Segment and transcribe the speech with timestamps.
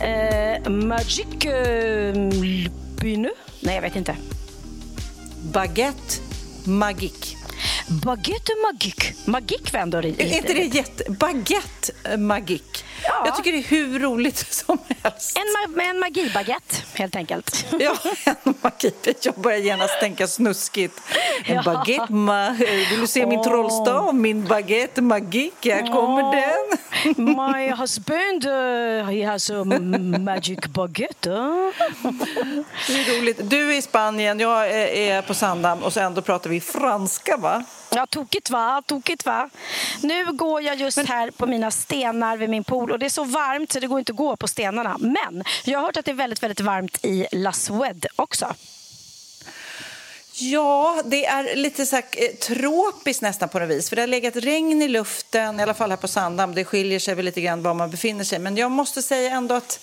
[0.00, 3.30] Eh, magic eh, Lupine?
[3.60, 4.16] Nej, jag vet inte.
[5.52, 6.20] Baguette
[6.64, 7.36] magique.
[7.88, 8.52] Baguette.
[9.26, 10.22] Magique var ändå lite...
[10.22, 11.10] Är inte det jätte...
[11.10, 12.84] Baguette magique.
[13.02, 13.22] Ja.
[13.26, 15.38] Jag tycker det är hur roligt som helst.
[15.38, 17.66] En, ma- en magibaguette, helt enkelt.
[17.80, 19.14] Ja, en magibaguette.
[19.22, 21.00] Jag börjar genast tänka snuskigt.
[21.44, 21.62] En Ja.
[21.62, 22.50] baguette ma...
[22.90, 24.14] Vill du se min trollstav?
[24.14, 25.74] Min baguette magique.
[25.74, 26.78] Här kommer den.
[27.36, 29.64] My husband, uh, he has a
[30.18, 31.30] magic baguette.
[31.30, 31.72] huh?
[32.86, 33.40] Det är roligt.
[33.42, 37.36] Du är i Spanien, jag är- är på Sandhamn och så ändå pratar vi franska,
[37.36, 37.64] va?
[37.94, 38.82] Ja, tokigt va?
[38.86, 39.50] Tokigt va?
[40.02, 43.24] Nu går jag just här på mina stenar vid min pool och det är så
[43.24, 44.96] varmt så det går inte att gå på stenarna.
[45.00, 48.54] Men jag har hört att det är väldigt, väldigt varmt i La Suède också.
[50.36, 53.88] Ja, det är lite så här, eh, tropiskt nästan på något vis.
[53.88, 56.54] För det har legat regn i luften, i alla fall här på Sandhamn.
[56.54, 58.38] Det skiljer sig väl lite grann var man befinner sig.
[58.38, 59.80] Men jag måste säga ändå att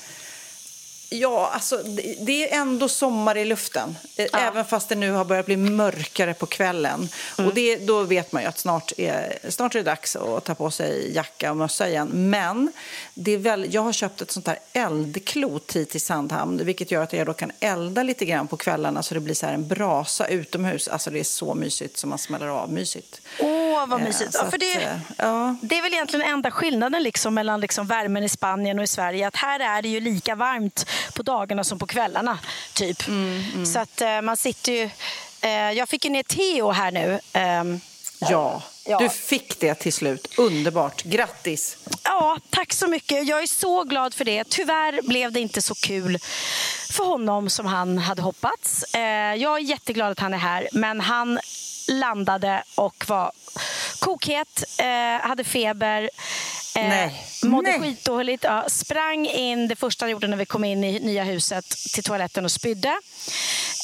[1.13, 1.77] Ja, alltså
[2.19, 3.97] det, är ändå sommar i luften.
[4.15, 7.09] eh, Även fast det nu har börjat bli mörkare på kvällen.
[7.37, 10.55] Och det, då vet man ju att snart är, snart är det dags att ta
[10.55, 12.09] på sig jacka och mössa igen.
[12.29, 12.71] Men
[13.13, 16.61] det är väl, jag har köpt ett sånt här eldklot hit till Sandhamn.
[16.65, 19.45] Vilket gör att jag då kan elda lite grann på kvällarna så det blir så
[19.45, 20.87] här en brasa utomhus.
[20.87, 22.71] Alltså det är så mysigt som man smäller av.
[22.73, 23.21] Mysigt.
[23.39, 24.33] Åh, vad Eh, mysigt.
[24.33, 25.55] så Ja, för det, eh, ja.
[25.61, 29.27] det är väl egentligen enda skillnaden liksom mellan liksom värmen i Spanien och i Sverige.
[29.27, 32.39] Att här är det ju lika varmt på dagarna som på kvällarna.
[32.73, 33.07] typ.
[33.07, 34.89] Mm, Så att eh, man sitter ju...
[35.41, 37.19] Eh, jag fick ju ner Theo här nu.
[37.33, 37.79] Ehm,
[38.29, 38.97] Ja, Ja.
[38.99, 40.27] du fick det till slut.
[40.37, 41.03] Underbart.
[41.03, 41.77] Grattis!
[42.03, 43.27] Ja, tack så mycket.
[43.27, 44.43] Jag är så glad för det.
[44.49, 46.17] Tyvärr blev det inte så kul
[46.91, 48.83] för honom som han hade hoppats.
[48.95, 49.01] Eh,
[49.35, 51.39] jag är jätteglad att han är här, men han
[51.91, 53.31] landade och var
[53.99, 56.09] kokhet, eh, hade feber.
[56.75, 57.25] Eh, Nej.
[57.43, 57.79] Mådde Nej.
[57.79, 58.43] skitdåligt.
[58.43, 62.03] Ja, sprang in, det första han gjorde när vi kom in i nya huset, till
[62.03, 62.99] toaletten och spydde.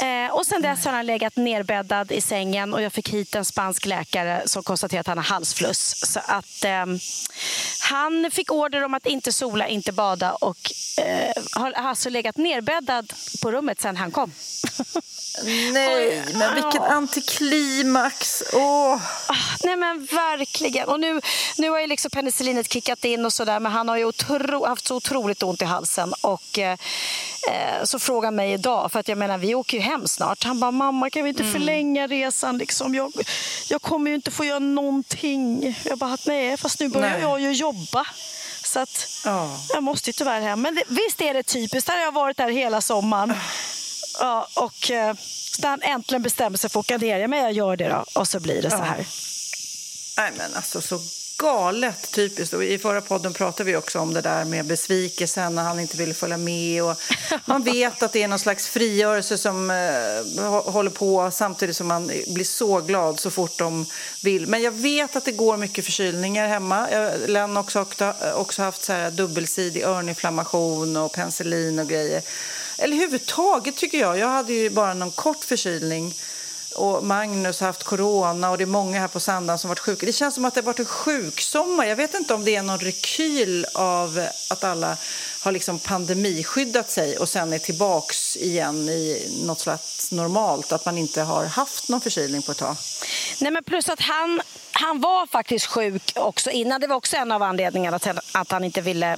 [0.02, 3.46] Eh, och sen dess har han legat nerbäddad i sängen och jag fick hit en
[3.46, 5.96] spansk läkare som konstaterade att han har halsfluss.
[6.06, 7.00] Så att ehm,
[7.80, 13.14] han fick order om att inte sola, inte bada och eh, har alltså legat nerbäddad
[13.42, 14.32] på rummet sen han kom.
[15.74, 18.44] Nej, men vilken antiklimax!
[18.54, 19.00] Ah,
[19.64, 20.90] Nej men verkligen.
[20.90, 21.22] Och nu,
[21.58, 24.88] nu har ju liksom penicillinet kickat in och sådär men han har ju otro, haft
[24.88, 26.14] så otroligt ont i halsen.
[26.22, 26.78] Och eh,
[27.52, 30.44] eh, så frågar mig idag, för att jag menar vi åker ju hem snart.
[30.44, 32.96] Han bara, mamma kan vi inte förlänga resan liksom?
[32.96, 33.12] Jag,
[33.70, 35.76] jag kommer ju inte få göra någonting.
[35.84, 37.22] Jag bara, nej fast nu börjar Nej.
[37.22, 38.08] jag ju jobba.
[38.64, 39.58] Så att Ja.
[39.74, 40.62] jag måste ju tyvärr hem.
[40.62, 43.34] Men det, visst är det typiskt, där har jag varit där hela sommaren.
[44.20, 45.16] Ja, och eh,
[45.62, 48.06] när han äntligen bestämmer sig för att åka ner, ja, men jag gör det då.
[48.20, 49.06] Och så blir det så här.
[50.18, 51.00] Nej, men alltså så
[51.38, 52.54] galet typiskt.
[52.54, 55.98] Och I förra podden pratade vi också om det där med besvikelsen när han inte
[55.98, 56.84] ville följa med.
[56.84, 56.96] Och
[57.46, 62.12] man vet att det är någon slags frigörelse som eh, håller på samtidigt som man
[62.28, 63.86] blir så glad så fort de
[64.24, 64.48] vill.
[64.48, 66.88] Men jag vet att det går mycket förkylningar hemma.
[66.92, 67.86] Jag- Len har också,
[68.36, 72.22] också, haft så här dubbelsidig öroninflammation och penicillin och grejer.
[72.78, 74.18] Eller överhuvudtaget tycker jag.
[74.18, 76.16] Jag hade ju bara någon kort förkylning
[76.78, 80.06] och Magnus har haft corona och det är många här på Sandhamn som varit sjuka.
[80.06, 81.86] Det känns som att det har varit en sjuksommar.
[81.86, 84.98] Jag vet inte om det är någon rekyl av att alla
[85.44, 90.98] har liksom pandemiskyddat sig och sen är tillbaks igen i något slags normalt, att man
[90.98, 92.76] inte har haft någon förkylning på ett tag.
[93.42, 94.42] Nej, men plus att han
[94.80, 96.82] han var faktiskt sjuk också innan.
[96.82, 99.12] Det var också en av anledningarna till att han inte ville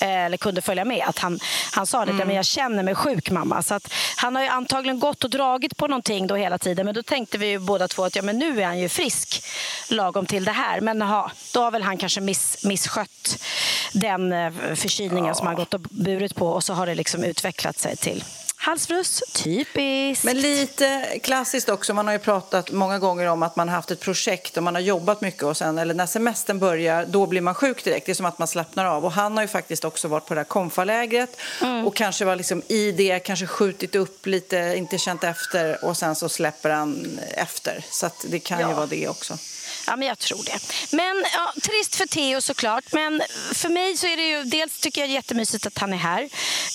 [0.00, 1.04] eh, eller kunde följa med.
[1.06, 1.40] Att han,
[1.72, 2.26] han sa det, mm.
[2.26, 3.62] men jag känner mig sjuk mamma.
[3.62, 6.87] Så att han har antagligen gått och dragit på någonting då hela tiden.
[6.88, 9.44] Men då tänkte vi ju båda två att ja, men nu är han ju frisk
[9.88, 10.80] lagom till det här.
[10.80, 13.44] Men aha, då har väl han kanske miss, misskött
[13.92, 15.34] den eh, förkylningen ja.
[15.34, 18.24] som han gått och burit på och så har det liksom utvecklat sig till
[18.60, 20.24] Halsfluss, typiskt.
[20.24, 21.94] Men lite klassiskt också.
[21.94, 24.74] Man har ju pratat många gånger om att man har haft ett projekt och man
[24.74, 28.06] har jobbat mycket och sen, eller när semestern börjar, då blir man sjuk direkt.
[28.06, 29.04] Det är som att man slappnar av.
[29.04, 31.86] Och han har ju faktiskt också varit på det här konfalägret mm.
[31.86, 36.14] och kanske var liksom i det, kanske skjutit upp lite, inte känt efter och sen
[36.14, 37.84] så släpper han efter.
[37.90, 38.68] Så det kan ja.
[38.68, 39.38] ju vara det också.
[39.88, 40.58] Ja, men jag tror det.
[40.96, 42.84] Men ja, trist för Theo såklart.
[42.92, 46.28] Men för mig så är det ju dels tycker jag jättemysigt att han är här.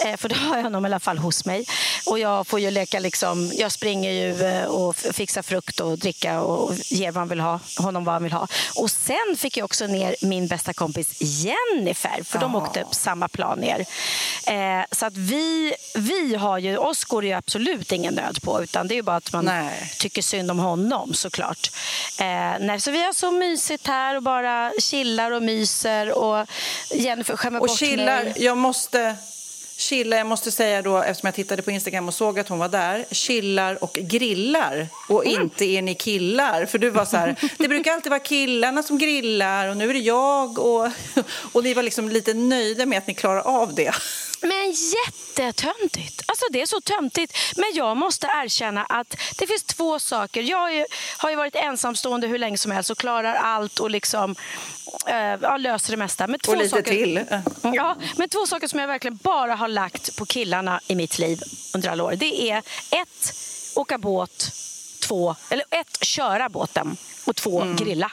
[0.05, 1.65] Eh, för då har jag honom i alla fall hos mig.
[2.05, 6.41] Och jag får ju leka liksom, jag springer ju eh, och fixar frukt och dricka
[6.41, 8.47] och ger vad han vill ha, honom vad han vill ha.
[8.75, 13.27] Och sen fick jag också ner min bästa kompis Jennifer, för de åkte på samma
[13.27, 13.79] plan ner.
[14.47, 18.63] Eh, så att vi, vi har ju, oss går det ju absolut ingen nöd på,
[18.63, 19.91] utan det är ju bara att man Nej.
[19.99, 21.71] tycker synd om honom såklart.
[22.59, 26.47] Nej, så vi har så mysigt här och bara chillar och myser och
[26.93, 28.33] Jennifer skämmer och bort chillar, mig.
[28.37, 29.15] Jag måste
[29.77, 32.69] chilla, jag måste säga då, eftersom jag tittade på Instagram och såg att hon var
[32.69, 35.41] där, chillar och grillar och mm.
[35.41, 36.65] inte är ni killar.
[36.65, 39.93] För du var så här, det brukar alltid vara killarna som grillar och nu är
[39.93, 40.91] det jag och,
[41.51, 43.93] och ni var liksom lite nöjda med att ni klarar av det.
[44.43, 44.75] Men
[45.05, 46.23] jättetöntigt.
[46.25, 47.37] Alltså det är så töntigt.
[47.55, 50.41] Men jag måste erkänna att det finns två saker.
[50.41, 50.85] Jag ju,
[51.17, 54.35] har ju varit ensamstående hur länge som helst och klarar allt och liksom
[55.41, 56.27] ja, löser det mesta.
[56.27, 57.25] Men två och lite saker, till.
[57.61, 61.41] Ja, men två saker som jag verkligen bara har lagt på killarna i mitt liv
[61.73, 62.15] under alla år.
[62.15, 62.57] Det är
[62.89, 63.35] ett,
[63.75, 64.51] åka båt.
[65.01, 66.97] Två, eller ett, köra båten.
[67.25, 67.75] Och två, mm.
[67.75, 68.11] grilla.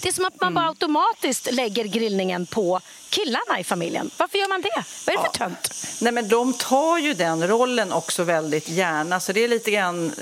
[0.00, 0.68] Det är som att man bara mm.
[0.68, 2.80] automatiskt lägger grillningen på
[3.10, 4.10] killarna i familjen.
[4.16, 4.84] Varför gör man det?
[5.06, 5.86] Vad är det för tönt?
[6.00, 9.20] Nej, men de tar ju den rollen också väldigt gärna.
[9.20, 10.12] Så det är lite grann...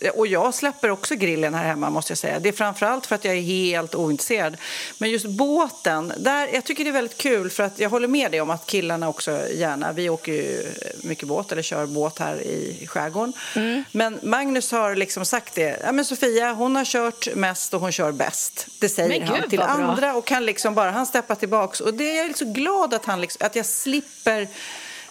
[0.00, 2.40] Eh, och jag släpper också grillen här hemma, måste jag säga.
[2.40, 4.56] Det är framförallt för att jag är helt ointresserad.
[4.98, 8.30] Men just båten, där, jag tycker det är väldigt kul för att jag håller med
[8.30, 9.92] dig om att killarna också gärna...
[9.92, 13.32] Vi åker ju mycket båt, eller kör båt här i skärgården.
[13.56, 13.84] Mm.
[13.92, 15.80] Men Magnus har liksom sagt det.
[15.84, 18.66] Ja, men Sofia, hon har kört mest och hon kör bäst.
[18.78, 21.80] Det säger han till andra och kan liksom bara han steppa tillbaks.
[21.80, 24.48] Och det är jag så glad att, han liksom, att jag slipper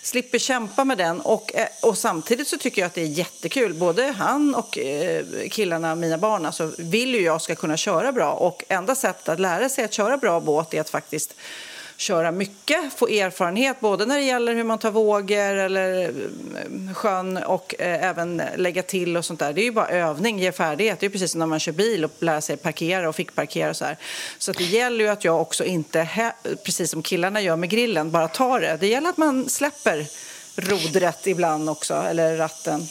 [0.01, 1.21] slipper kämpa med den.
[1.21, 3.73] Och, eh, och samtidigt så tycker jag att det är jättekul.
[3.73, 8.31] Både han och eh, killarna, mina barn, alltså, vill ju jag ska kunna köra bra.
[8.31, 11.35] Och enda sättet att lära sig att köra bra båt är att faktiskt
[11.99, 17.37] köra mycket, få erfarenhet både när det gäller hur man tar vågor eller eh, sjön
[17.37, 19.53] och eh, även lägga till och sånt där.
[19.53, 20.99] Det är ju bara övning, ger färdighet.
[20.99, 23.69] Det är precis som när man kör bil och lär sig parkera och fick parkera
[23.69, 23.97] och så här.
[24.37, 26.31] Så det gäller ju att jag också inte,
[26.65, 28.77] precis som killarna gör med grillen, bara tar det.
[28.79, 30.07] Det gäller att man släpper
[30.55, 32.87] rodret ibland också, eller ratten.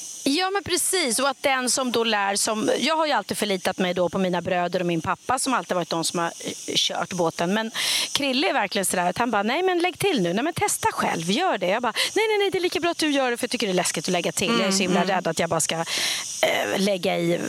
[0.49, 1.19] Ja, men precis.
[1.19, 2.37] Och att den som då lär...
[2.37, 5.55] Som, jag har ju alltid förlitat mig då på mina bröder och min pappa som
[5.55, 7.55] alltid varit de som har eh, kört båten.
[7.55, 7.71] Men
[8.13, 10.33] Krille är verkligen sådär att han bara, nej men lägg till nu.
[10.33, 11.67] Nej men testa själv, gör det.
[11.67, 13.51] Jag bara, nej nej nej det är lika bra att du gör det för jag
[13.51, 14.49] tycker det är läskigt att lägga till.
[14.49, 15.15] Mm, jag är så himla mm.
[15.15, 15.85] rädd att jag bara ska äh,
[16.77, 17.41] lägga i, äh,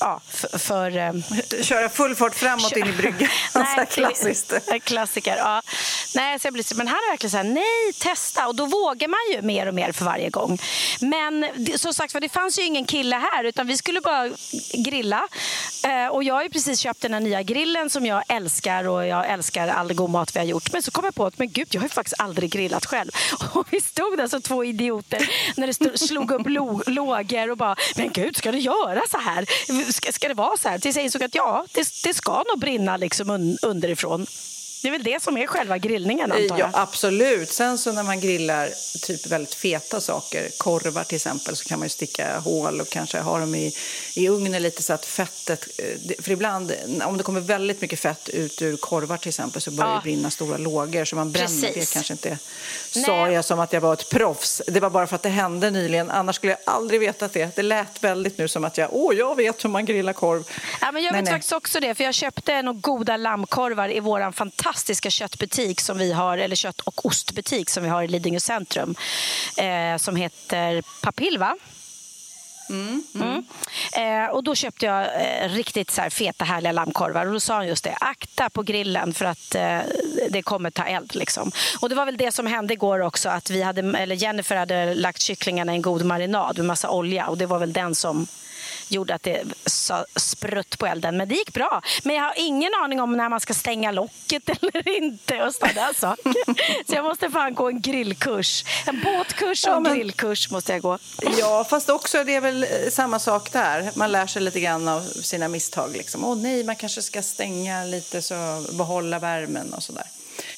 [0.00, 0.58] ja, för...
[0.58, 1.12] för äh,
[1.62, 3.28] Köra full fart framåt in i bryggan.
[3.54, 4.52] nej, klassiskt.
[4.84, 5.62] Klassiker, ja.
[6.14, 8.48] Nej, så jag blir så, men han är verkligen såhär, nej testa.
[8.48, 10.58] Och då vågar man ju mer och mer för varje gång.
[11.00, 11.46] Men
[11.76, 14.30] som sagt för det fanns ju ingen kille här utan vi skulle bara
[14.72, 15.28] grilla.
[15.84, 19.06] Eh, och jag har ju precis köpt den här nya grillen som jag älskar och
[19.06, 20.72] jag älskar all god mat vi har gjort.
[20.72, 23.10] Men så kom jag på att men gud, jag har ju faktiskt aldrig grillat själv.
[23.54, 26.46] Och vi stod där som två idioter när det stod, slog upp
[26.86, 29.46] lågor och bara men gud, ska det göra så här?
[29.92, 30.78] Ska, ska det vara så här?
[30.78, 34.26] Tills jag insåg att ja, det, det ska nog brinna liksom un, underifrån.
[34.82, 36.58] Det är väl det som är själva grillningen antar jag?
[36.58, 37.52] Ja, absolut.
[37.52, 38.70] Sen så när man grillar
[39.02, 43.20] typ väldigt feta saker, korvar till exempel, så kan man ju sticka hål och kanske
[43.20, 43.72] ha dem i,
[44.14, 45.68] i ugnen lite så att fettet...
[45.78, 46.72] Eh, för ibland,
[47.04, 49.96] om det kommer väldigt mycket fett ut ur korvar till exempel så börjar ja.
[49.96, 51.90] det brinna stora lågor så man bränner Precis.
[51.90, 52.28] det kanske inte.
[52.94, 53.04] Nej.
[53.04, 54.62] Sa jag som att jag var ett proffs.
[54.66, 56.10] Det var bara för att det hände nyligen.
[56.10, 57.56] Annars skulle jag aldrig vetat det.
[57.56, 60.48] Det lät väldigt nu som att jag, åh, jag vet hur man grillar korv.
[60.80, 64.32] Ja, men jag vet faktiskt också det, för jag köpte några goda lammkorvar i vår
[64.32, 68.40] fantastiska fantastiska köttbutik som vi har, eller kött och ostbutik som vi har i Lidingö
[68.40, 68.94] centrum
[69.56, 71.56] eh, som heter Papilva.
[72.70, 73.44] Mm, mm.
[73.92, 77.54] Eh, och då köpte jag eh, riktigt så här feta härliga lammkorvar och då sa
[77.54, 79.78] han just det, akta på grillen för att eh,
[80.30, 81.14] det kommer ta eld.
[81.14, 81.52] Liksom.
[81.80, 84.94] Och det var väl det som hände igår också, att vi hade, eller Jennifer hade
[84.94, 88.26] lagt kycklingarna i en god marinad med massa olja och det var väl den som
[88.88, 91.16] gjorde att det sa sprutt på elden.
[91.16, 91.82] Men det gick bra.
[92.02, 95.94] Men jag har ingen aning om när man ska stänga locket eller inte och sådana
[95.94, 96.32] saker.
[96.86, 98.64] Så jag måste fan gå en grillkurs.
[98.86, 99.94] En båtkurs och en ja, men...
[99.94, 100.98] grillkurs måste jag gå.
[101.38, 103.90] Ja, fast också det är väl eh, samma sak där.
[103.94, 105.96] Man lär sig lite grann av sina misstag.
[105.96, 106.24] Liksom.
[106.24, 110.06] Åh nej, man kanske ska stänga lite så behålla värmen och sådär.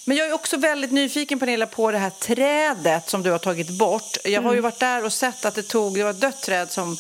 [0.05, 3.71] Men jag är också väldigt nyfiken Pernilla på det här trädet som du har tagit
[3.71, 4.17] bort.
[4.25, 4.63] Jag har ju mm.
[4.63, 6.97] varit där och sett att det tog, det var ett dött träd som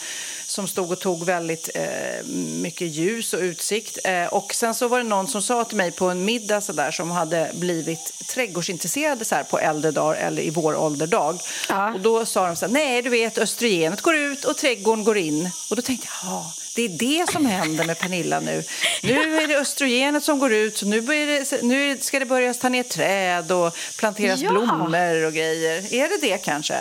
[0.58, 2.26] som stod och tog väldigt eh,
[2.62, 3.98] mycket ljus och utsikt.
[4.04, 6.72] Eh, och sen så var det någon som sa till mig på en middag så
[6.72, 11.40] där, som hade blivit trädgårdsintresserade så här, på äldre dag eller i vår ålderdag.
[11.68, 11.94] Ja.
[11.94, 15.18] Och då sa de så här, nej du vet östrogenet går ut och trädgården går
[15.18, 15.50] in.
[15.70, 18.64] Och då tänkte jag, ja det är det som händer med Pernilla nu.
[19.02, 22.68] Nu är det östrogenet som går ut, så nu, det, nu ska det börja ta
[22.68, 24.50] ner träd och planteras ja.
[24.50, 25.94] blommor och grejer.
[25.94, 26.74] Är det det kanske?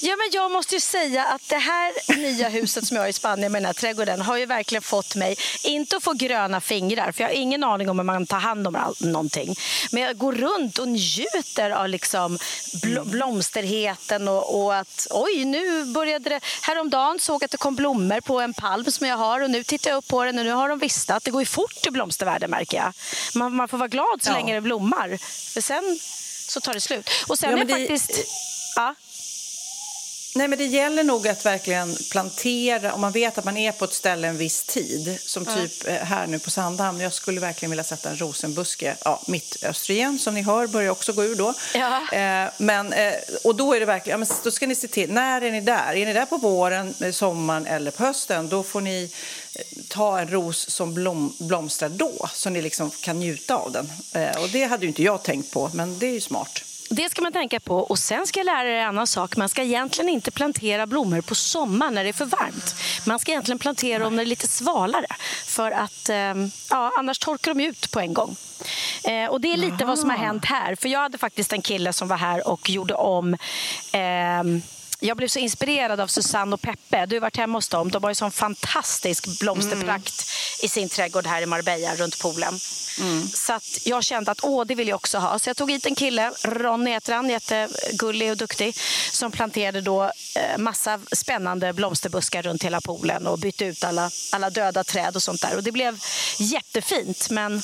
[0.00, 3.12] Ja, men jag måste ju säga att det här nya huset som jag har i
[3.12, 7.12] Spanien med den här trädgården har ju verkligen fått mig, inte att få gröna fingrar,
[7.12, 9.54] för jag har ingen aning om hur man tar hand om någonting.
[9.92, 12.38] Men jag går runt och njuter av liksom
[12.82, 16.40] bl blomsterheten och, och att oj, nu började det...
[16.62, 19.64] Häromdagen såg jag att det kom blommor på en palm som jag har och nu
[19.64, 21.24] tittar jag upp på den och nu har de vistat.
[21.24, 22.92] Det går ju fort i blomstervärlden märker jag.
[23.34, 24.34] Man, man får vara glad så ja.
[24.34, 25.18] länge det blommar.
[25.52, 25.98] För sen
[26.48, 27.10] så tar det slut.
[27.28, 28.10] Och sen ja, är det faktiskt...
[28.76, 28.94] Ja.
[30.38, 33.84] Nej, men det gäller nog att verkligen plantera om man vet att man är på
[33.84, 35.18] ett ställe en viss tid.
[35.24, 36.06] Som typ mm.
[36.06, 37.00] här nu på Sandhamn.
[37.00, 38.96] Jag skulle verkligen vilja sätta en rosenbuske.
[39.04, 41.54] Ja, mitt östrogen som ni hör börjar också gå ur då.
[41.74, 42.12] Ja.
[42.12, 43.14] Eh, men, eh,
[43.44, 45.60] och då är det verkligen, ja, men då ska ni se till, när är ni
[45.60, 45.96] där?
[45.96, 48.48] Är ni där på våren, eh, sommaren eller på hösten?
[48.48, 49.10] Då får ni
[49.54, 53.92] eh, ta en ros som blom, blomstrar då, så ni liksom kan njuta av den.
[54.12, 56.64] Eh, och det hade ju inte jag tänkt på, men det är ju smart.
[56.90, 57.76] Det ska man tänka på.
[57.76, 59.36] Och Sen ska jag lära er en annan sak.
[59.36, 62.74] Man ska egentligen inte plantera blommor på sommaren när det är för varmt.
[63.06, 65.06] Man ska egentligen plantera dem när det är lite svalare.
[65.44, 68.36] För att ehm, ja, Annars torkar de ut på en gång.
[69.04, 69.86] Eh, och Det är lite Aha.
[69.86, 70.74] vad som har hänt här.
[70.74, 73.34] För Jag hade faktiskt en kille som var här och gjorde om
[73.92, 74.42] eh,
[75.00, 77.06] jag blev så inspirerad av Susanne och Peppe.
[77.06, 77.90] Du har varit hemma hos dem.
[77.90, 80.64] De har en sån fantastisk blomsterprakt mm.
[80.64, 82.58] i sin trädgård här i Marbella runt poolen.
[83.00, 83.28] Mm.
[83.28, 85.38] Så jag kände att åh, det vill jag också ha.
[85.38, 88.76] Så jag tog hit en kille, Ronny heter han, jättegullig och duktig,
[89.12, 94.50] som planterade då eh, massa spännande blomsterbuskar runt hela poolen och bytte ut alla, alla
[94.50, 95.56] döda träd och sånt där.
[95.56, 96.00] Och det blev
[96.38, 97.62] jättefint, men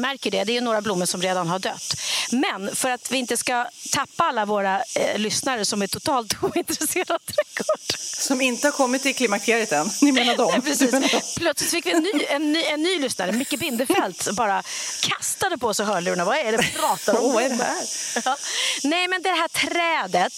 [0.00, 0.44] märker det.
[0.44, 1.94] Det är några blommor som redan har dött.
[2.30, 7.14] Men för att vi inte ska tappa alla våra eh, lyssnare som är totalt ointresserade
[7.14, 7.98] av trädgård.
[7.98, 9.90] Som inte har kommit till klimakteriet än.
[10.02, 10.50] Ni menar dem?
[10.52, 11.34] Nej, precis.
[11.36, 14.62] Plötsligt fick vi en ny, en ny, en ny lyssnare, Micke Bindefeld, bara
[15.00, 16.24] kastade på sig hörlurarna.
[16.24, 17.32] Vad är det vi pratar om?
[17.32, 17.84] vad är det här?
[18.24, 18.36] Ja.
[18.82, 20.32] Nej, men det här trädet.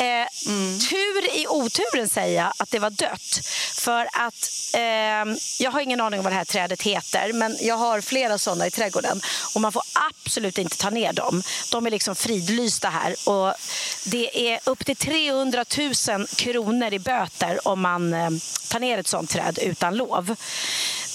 [0.00, 0.78] Eh, mm.
[0.78, 3.40] Tur i oturen säger jag att det var dött.
[3.74, 7.76] För att eh, jag har ingen aning om vad det här trädet heter, men jag
[7.76, 9.20] har flera sådana i trädgården trädgården.
[9.54, 11.42] Och man får absolut inte ta ner dem.
[11.70, 13.28] De är liksom fridlysta här.
[13.28, 13.54] Och
[14.04, 15.64] det är upp till 300
[16.08, 18.30] 000 kronor i böter om man eh,
[18.68, 20.36] tar ner ett sånt träd utan lov.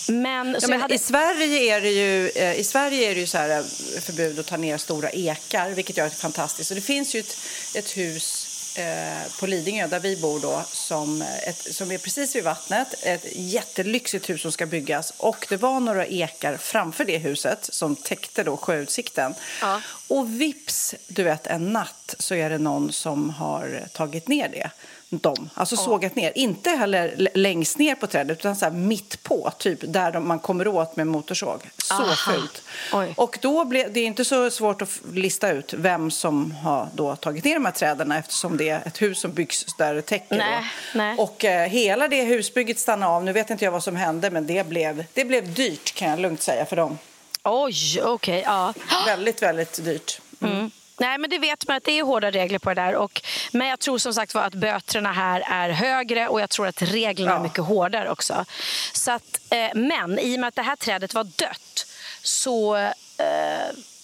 [0.07, 0.95] Men, ja, men hade...
[0.95, 4.39] i, Sverige är det ju, eh, I Sverige är det ju så här eh, förbud
[4.39, 6.71] att ta ner stora ekar, vilket gör det fantastiskt.
[6.71, 7.37] Och det finns ju ett,
[7.73, 8.38] ett hus
[8.79, 12.95] Eh, på Lidingö, där vi bor, då, som, ett, som är precis vid vattnet.
[13.03, 15.13] Ett jättelyxigt hus som ska byggas.
[15.17, 19.33] Och Det var några ekar framför det huset som täckte då sjöutsikten.
[19.61, 19.81] Ja.
[20.07, 24.69] Och vips, du vet, en natt så är det någon som har tagit ner det
[25.09, 25.85] dem, alltså oh.
[25.85, 26.31] sågat ner.
[26.35, 30.67] Inte heller längst ner på trädet utan så mitt på, typ där de, man kommer
[30.67, 31.69] åt med motorsåg.
[31.77, 32.15] Så Aha.
[32.15, 32.61] fult.
[32.93, 33.13] Oj.
[33.17, 37.15] Och då blev, det är inte så svårt att lista ut vem som har då
[37.15, 40.37] tagit ner de här träden eftersom det är ett hus som byggs där det täcker.
[40.37, 40.63] Nej,
[40.95, 41.17] nej.
[41.17, 43.23] Och eh, hela det husbygget stannade av.
[43.23, 46.19] Nu vet inte jag vad som hände men det blev, det blev dyrt kan jag
[46.19, 46.97] lugnt säga för dem.
[47.43, 48.11] Oj, okej.
[48.13, 48.73] Okay, ja.
[49.05, 50.21] Väldigt, väldigt dyrt.
[50.41, 50.57] Mm.
[50.57, 50.71] Mm.
[50.99, 52.95] Nej, men det vet man att det är hårda regler på det där.
[52.95, 56.81] Och, men jag tror som sagt att böterna här är högre och jag tror att
[56.81, 57.37] reglerna ja.
[57.37, 58.45] är mycket hårdare också.
[58.93, 61.85] Så att, eh, men i och med att det här trädet var dött
[62.23, 62.93] så, eh,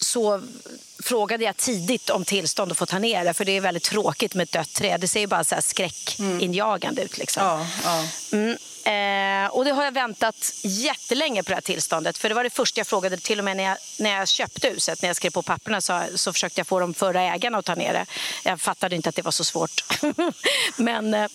[0.00, 0.42] så
[1.02, 3.34] frågade jag tidigt om tillstånd att få ta ner det.
[3.34, 5.00] För det är väldigt tråkigt med ett dött träd.
[5.00, 7.18] Det ser ju bara så här skräckinjagande ut.
[7.18, 7.42] Liksom.
[7.46, 8.04] Ja, ja.
[8.32, 8.56] Mm.
[8.86, 12.18] Eh, och det har jag väntat jättelänge på det här tillståndet.
[12.18, 14.68] För det var det första jag frågade, till och med när jag, när jag köpte
[14.68, 17.64] huset, när jag skrev på papperna så, så försökte jag få de förra ägarna att
[17.64, 18.06] ta ner det.
[18.44, 19.84] Jag fattade inte att det var så svårt.
[20.76, 21.26] Men eh,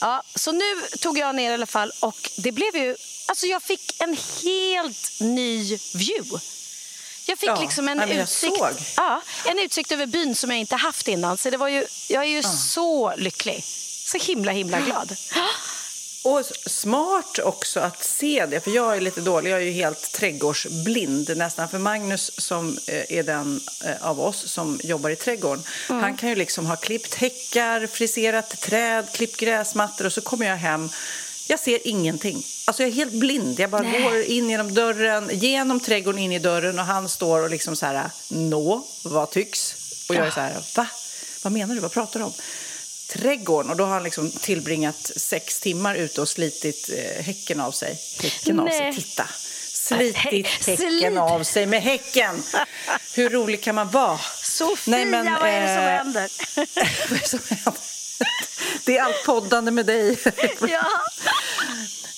[0.00, 2.96] ja, så nu tog jag ner i alla fall och det blev ju,
[3.26, 6.40] alltså jag fick en helt ny view.
[7.26, 8.70] Jag fick Ja, liksom en utsikt, såg.
[8.96, 11.38] ja, en utsikt över byn som jag inte haft innan.
[11.38, 13.64] Så det var ju, jag är ju så lycklig.
[14.06, 15.16] Så himla, himla glad.
[16.24, 19.50] Och smart också att se det, för jag är lite dålig.
[19.50, 21.68] Jag är ju helt trädgårdsblind nästan.
[21.68, 26.28] För Magnus som eh, är den eh, av oss som jobbar i trädgården, han kan
[26.28, 30.90] ju liksom ha klippt häckar, friserat träd, klippt gräsmattor och så kommer jag hem
[31.46, 32.42] jag ser ingenting.
[32.64, 33.60] Alltså jag är helt blind.
[33.60, 34.02] Jag bara Nej.
[34.02, 37.86] går in genom dörren, genom trädgården in i dörren och han står och liksom så
[37.86, 39.74] här, nå, vad tycks?
[40.08, 40.86] Och jag är så här, va?
[41.42, 41.80] Vad menar du?
[41.80, 42.32] Vad pratar du om?
[43.08, 43.70] Trädgården.
[43.70, 47.98] Och då har han liksom tillbringat sex timmar ute och slitit eh, häcken av sig.
[48.22, 49.28] Häcken av sig, titta.
[49.72, 52.42] Slitit Hä- häcken av sig med häcken.
[53.14, 54.18] Hur rolig kan man vara?
[54.42, 56.30] Sofia, Nej, men, vad är det som eh, händer?
[57.08, 57.82] Vad är det som händer?
[58.84, 60.18] Det är allt poddande med dig.
[60.68, 60.84] ja.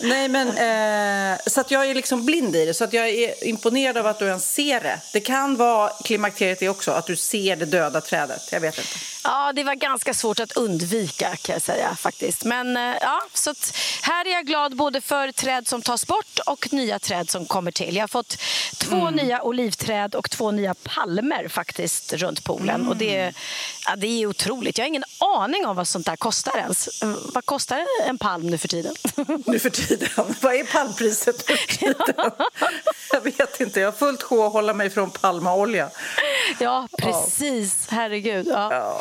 [0.00, 2.74] Nej, men, eh, så att jag är liksom blind i det.
[2.74, 5.00] Så att jag är imponerad av att du ens ser det.
[5.12, 8.42] Det kan vara klimakteriet det också, att du ser det döda trädet.
[8.52, 8.90] Jag vet inte.
[9.26, 12.44] Ja, det var ganska svårt att undvika kan jag säga faktiskt.
[12.44, 13.54] Men eh, ja, så
[14.02, 17.70] här är jag glad både för träd som tas bort och nya träd som kommer
[17.70, 17.96] till.
[17.96, 18.36] Jag har fått
[18.78, 19.14] två Mm.
[19.14, 22.74] nya olivträd och två nya palmer faktiskt runt poolen.
[22.74, 22.88] Mm.
[22.88, 23.32] Och det,
[23.86, 24.78] ja, det är otroligt.
[24.78, 25.04] Jag har ingen
[25.36, 27.02] aning om vad sånt där kostar ens.
[27.02, 28.94] Eh, Vad kostar en palm nu för tiden?
[29.46, 30.08] Nu för tiden.
[30.40, 31.96] Vad är palmpriset nu för tiden?
[33.12, 33.80] Jag vet inte.
[33.80, 35.90] Jag har fullt sjå att hålla mig från palmaolja.
[36.60, 37.86] ja, precis.
[37.90, 38.46] Herregud.
[38.48, 38.68] Ja.
[38.74, 39.00] Ja.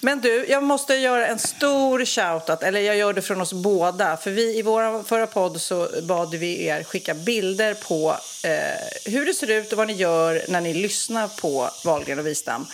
[0.00, 4.16] Men du, jag måste göra en stor shoutout, eller jag gör det från oss båda.
[4.16, 9.26] För vi i vår förra podd så bad vi er skicka bilder på eh, hur
[9.26, 12.66] det ser ut och vad ni gör när ni lyssnar på Wahlgren och Wistam.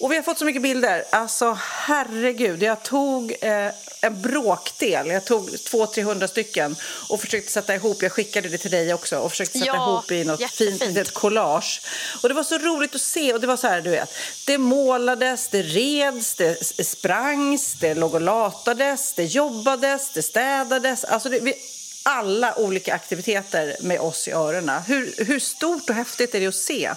[0.00, 1.04] Och vi har fått så mycket bilder.
[1.10, 5.06] Alltså herregud, jag tog eh, en bråkdel.
[5.06, 6.76] Jag tog 200-300 stycken
[7.08, 8.02] och försökte sätta ihop.
[8.02, 10.82] Jag skickade det till dig också och försökte sätta Ja, ihop i något jättefint.
[10.82, 11.80] fint litet collage.
[12.22, 13.32] Och det var så roligt att se.
[13.32, 14.14] Och det var så här, du vet.
[14.46, 21.04] Det målades, det reds, det sprangs, det låg och latades, det jobbades, det städades.
[21.04, 21.54] Alltså det, vi,
[22.02, 24.82] alla olika aktiviteter med oss i öronen.
[24.82, 26.90] Hur, hur stort och häftigt är det att se?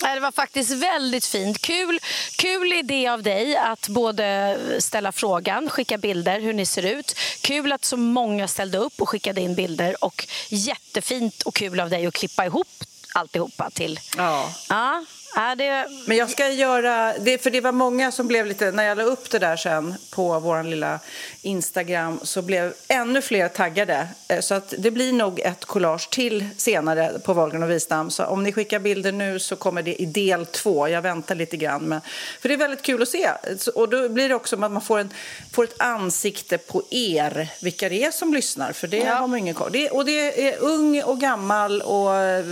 [0.00, 1.62] Det var faktiskt väldigt fint.
[1.62, 2.00] Kul,
[2.36, 7.18] kul idé av dig att både ställa frågan, skicka bilder hur ni ser ut.
[7.40, 10.04] Kul att så många ställde upp och skickade in bilder.
[10.04, 12.68] Och jättefint och kul av dig att klippa ihop
[13.16, 14.00] alltihopa till...
[14.16, 14.52] Ja.
[14.68, 15.04] Ja,
[15.36, 15.86] ja, det...
[16.06, 19.04] Men jag ska göra, det, för det var många som blev lite, när jag la
[19.04, 21.00] upp det där sen på vår lilla
[21.42, 24.08] Instagram så blev ännu fler taggade.
[24.28, 28.10] Eh, Så att det blir nog ett collage till senare på Wahlgren och Wistam.
[28.10, 30.88] Så om ni skickar bilder nu så kommer det i del två.
[30.88, 31.82] Jag väntar lite grann.
[31.82, 32.00] Men,
[32.40, 33.30] för det är väldigt kul att se.
[33.74, 35.10] Och då blir det också att man får, en,
[35.52, 38.72] får ett ansikte på er, vilka det är som lyssnar.
[38.72, 39.14] För det Ja.
[39.14, 39.72] har man ingen koll.
[39.72, 42.44] Det, och det är ung och gammal och eh,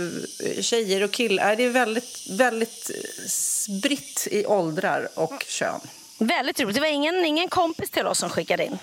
[0.61, 1.55] tjejer och killar.
[1.55, 5.79] Det är väldigt, väldigt eh, spritt i åldrar och kön.
[6.19, 6.75] Väldigt roligt.
[6.75, 8.77] Det var ingen, ingen kompis till oss som skickade in.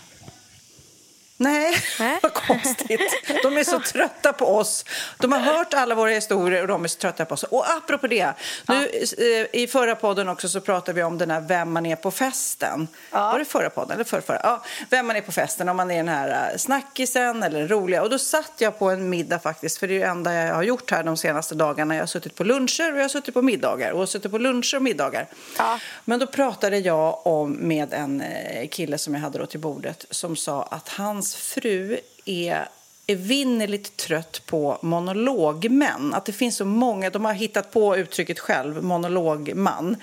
[1.42, 2.18] Nej, Nej.
[2.22, 3.00] vad konstigt.
[3.42, 4.84] De är så trötta på oss.
[5.18, 7.42] De har hört alla våra historier och de är så trötta på oss.
[7.42, 8.32] Och apropå det,
[8.68, 11.96] nu, eh, i förra podden också så pratade vi om den här Vem man är
[11.96, 12.88] på festen.
[13.10, 14.40] Var det förra podden eller förra, förra?
[14.42, 18.02] Ja, Vem man är på festen, om man är den här eh, snackisen eller roliga.
[18.02, 20.62] Och då satt jag på en middag faktiskt, för det är det enda jag har
[20.62, 21.94] gjort här de senaste dagarna.
[21.94, 24.30] Jag har suttit på luncher och jag har suttit på middagar och jag har suttit
[24.30, 25.26] på luncher och middagar.
[25.58, 25.78] Ja.
[26.04, 30.04] Men då pratade jag om med en eh, kille som jag hade då till bordet
[30.10, 32.68] som sa att hans fru är
[33.06, 36.14] evinnerligt trött på monologmän.
[36.14, 39.96] Att det finns så många, de har hittat på uttrycket själv, monologman.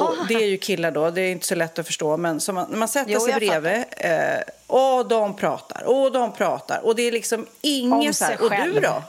[0.00, 2.16] Och det är ju killar då, det är inte så lätt att förstå.
[2.16, 6.80] Men som man, man sätter Jo, sig bredvid eh, och de pratar och de pratar
[6.86, 9.02] och det är liksom inget så här, och du då?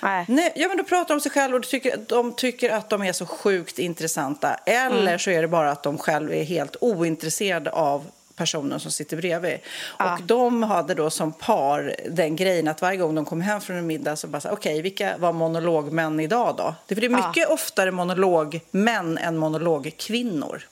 [0.00, 0.24] Nej.
[0.28, 3.02] Nej, ja, men de pratar om sig själva och de tycker, de tycker att de
[3.02, 4.54] är så sjukt intressanta.
[4.66, 5.18] Eller Mm.
[5.18, 8.04] så är det bara att de själva är helt ointresserade av
[8.36, 9.58] personen som sitter bredvid.
[9.98, 10.14] Ja.
[10.14, 13.76] Och de hade då som par den grejen att varje gång de kom hem från
[13.76, 16.74] en middag så bara okej, vilka var monologmän idag då?
[16.86, 17.28] Det är är Ja.
[17.28, 20.66] mycket oftare monologmän än monologkvinnor.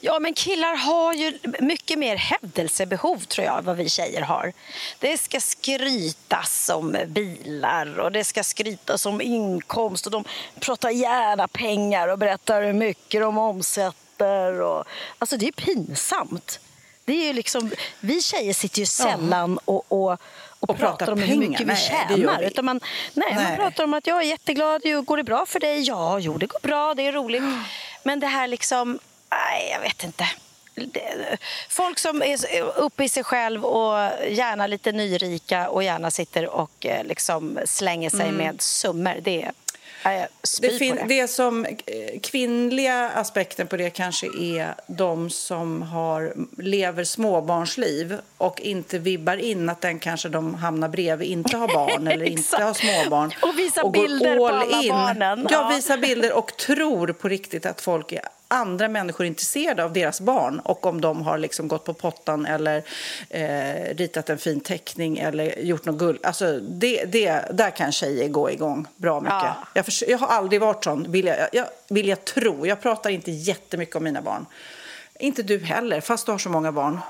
[0.00, 4.52] Ja, men killar har ju mycket mer hävdelsebehov tror jag, vad vi tjejer har.
[4.98, 10.24] Det ska skrytas om bilar och det ska skrytas om inkomst och de
[10.60, 14.60] pratar gärna pengar och berättar hur mycket de omsätter.
[14.60, 14.84] Och...
[15.18, 16.60] Alltså, det är pinsamt.
[17.04, 20.18] Det är ju liksom, vi tjejer sitter ju sällan och, och, och,
[20.60, 21.40] Och pratar pratar om hur pengar.
[21.48, 22.38] mycket vi Nej, tjänar.
[22.40, 22.46] vi.
[22.46, 22.80] Utan man,
[23.14, 23.56] nej, man Nej.
[23.56, 25.80] pratar om att jag är jätteglad, går det bra för dig?
[25.82, 27.42] Ja, jo, det går bra, det är roligt.
[28.02, 28.98] Men det här liksom,
[29.30, 30.26] nej, jag vet inte.
[31.68, 36.86] Folk som är uppe i sig själv och gärna lite nyrika och gärna sitter och
[36.86, 39.16] eh, liksom slänger sig med summor.
[39.22, 39.50] Det
[40.60, 41.04] Det, fin- det.
[41.08, 48.60] det som eh, kvinnliga aspekten på det kanske är de som har, lever småbarnsliv och
[48.60, 52.74] inte vibbar in att den kanske de hamnar bredvid inte har barn eller inte har
[52.74, 53.32] småbarn.
[53.42, 55.46] Och visar går bilder på all alla barnen.
[55.50, 55.76] Ja, Ja.
[55.76, 60.20] visar bilder och tror på riktigt att folk är andra människor är intresserade av deras
[60.20, 62.82] barn och om de har liksom gått på pottan eller
[63.30, 66.20] eh, ritat en fin teckning eller gjort något guld.
[66.26, 69.32] Alltså det, det, där kan tjejer gå igång bra mycket.
[69.42, 69.54] Ja.
[69.74, 72.66] Jag, förs- jag har aldrig varit sån, vill jag, jag, vill jag tro.
[72.66, 74.46] Jag pratar inte jättemycket om mina barn.
[75.18, 77.00] Inte du heller, fast du har så många barn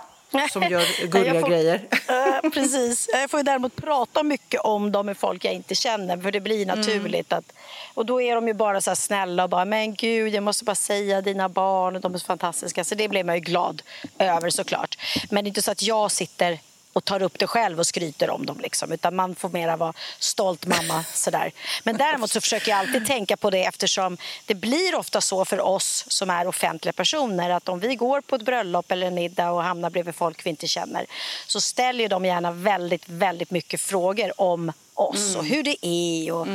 [0.53, 1.81] som gör gulliga får- grejer.
[2.09, 3.09] Eh, precis.
[3.13, 6.41] Jag får ju däremot prata mycket om dem med folk jag inte känner för det
[6.41, 6.79] blir Mm.
[6.79, 7.33] naturligt.
[7.33, 7.53] Att,
[7.95, 10.65] och då är de ju bara så här snälla och bara men gud jag måste
[10.65, 12.85] bara säga dina barn de är så fantastiska.
[12.85, 13.83] Så det blir man ju glad
[14.19, 14.99] över såklart.
[15.31, 16.59] Men det är inte så att jag sitter
[16.93, 18.61] och tar upp det själv och skryter om dem.
[18.61, 21.05] Liksom, utan man får mera vara stolt mamma.
[21.15, 21.53] Sådär.
[21.85, 25.61] Men däremot så försöker jag alltid tänka på det eftersom det blir ofta så för
[25.61, 29.51] oss som är offentliga personer att om vi går på ett bröllop eller en middag
[29.51, 31.07] och hamnar bredvid folk vi inte känner
[31.47, 36.47] så ställer de gärna väldigt, väldigt mycket frågor om oss och hur det är och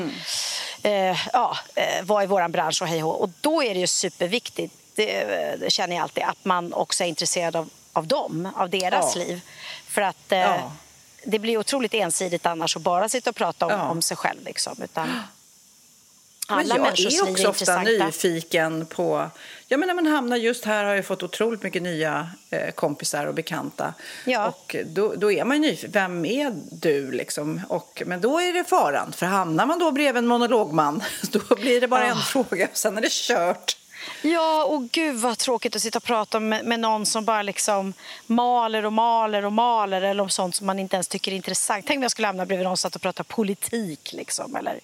[0.84, 4.74] eh, ja, eh, vad är vår bransch och hej och då är det ju superviktigt,
[4.96, 5.24] det,
[5.60, 9.24] det känner jag alltid, att man också är intresserad av, av dem, av deras Ja.
[9.24, 9.42] liv.
[9.98, 10.72] För att eh, Ja.
[11.24, 13.90] det blir otroligt ensidigt annars att bara sitta och prata om, Ja.
[13.90, 14.40] om sig själv.
[14.46, 19.30] Liksom, utan Men alla jag människors är också ofta nyfiken på...
[19.68, 23.34] Jag menar, man hamnar just här har jag fått otroligt mycket nya eh, kompisar och
[23.34, 23.94] bekanta.
[24.26, 24.48] Ja.
[24.48, 25.92] Och då, då är man nyfiken.
[25.92, 27.12] Vem är du?
[27.12, 27.62] Liksom?
[27.70, 29.14] Och, men då är det faran.
[29.14, 32.22] För hamnar man då bredvid en monologman då blir det bara en Ah.
[32.22, 33.78] fråga och sen är det kört.
[34.22, 37.94] Ja, och gud vad tråkigt att sitta och prata med, med någon som bara liksom
[38.28, 41.86] maler och maler och maler eller om sånt som man inte ens tycker är intressant.
[41.88, 44.80] Tänk om jag skulle hamna bredvid någon som satt och pratade politik liksom, eller,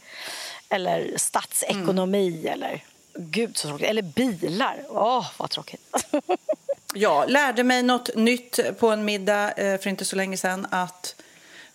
[0.69, 2.83] eller statsekonomi eller
[3.15, 3.87] gud så tråkigt.
[3.87, 4.85] Eller bilar.
[4.89, 5.81] Åh, vad tråkigt.
[6.95, 10.67] Jag lärde mig något nytt på en middag eh, för inte så länge sedan.
[10.71, 11.15] Att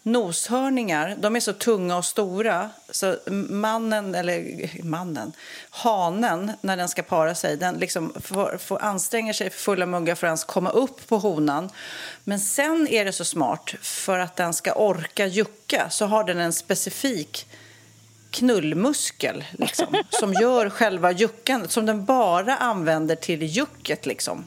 [0.03, 2.71] noshörningar, de är så tunga och stora.
[2.91, 3.17] Så
[3.49, 5.33] mannen, eller mannen,
[5.71, 10.15] hanen, när den ska para sig, den liksom får, får anstränga sig för fulla muggar
[10.15, 11.71] för att ens komma upp på honan.
[12.25, 16.39] Men sen är det så smart, för att den ska orka jucka så har den
[16.39, 17.47] en specifik
[18.31, 24.07] knullmuskel liksom, som gör själva juckandet, som den bara använder till jucket.
[24.07, 24.47] Liksom.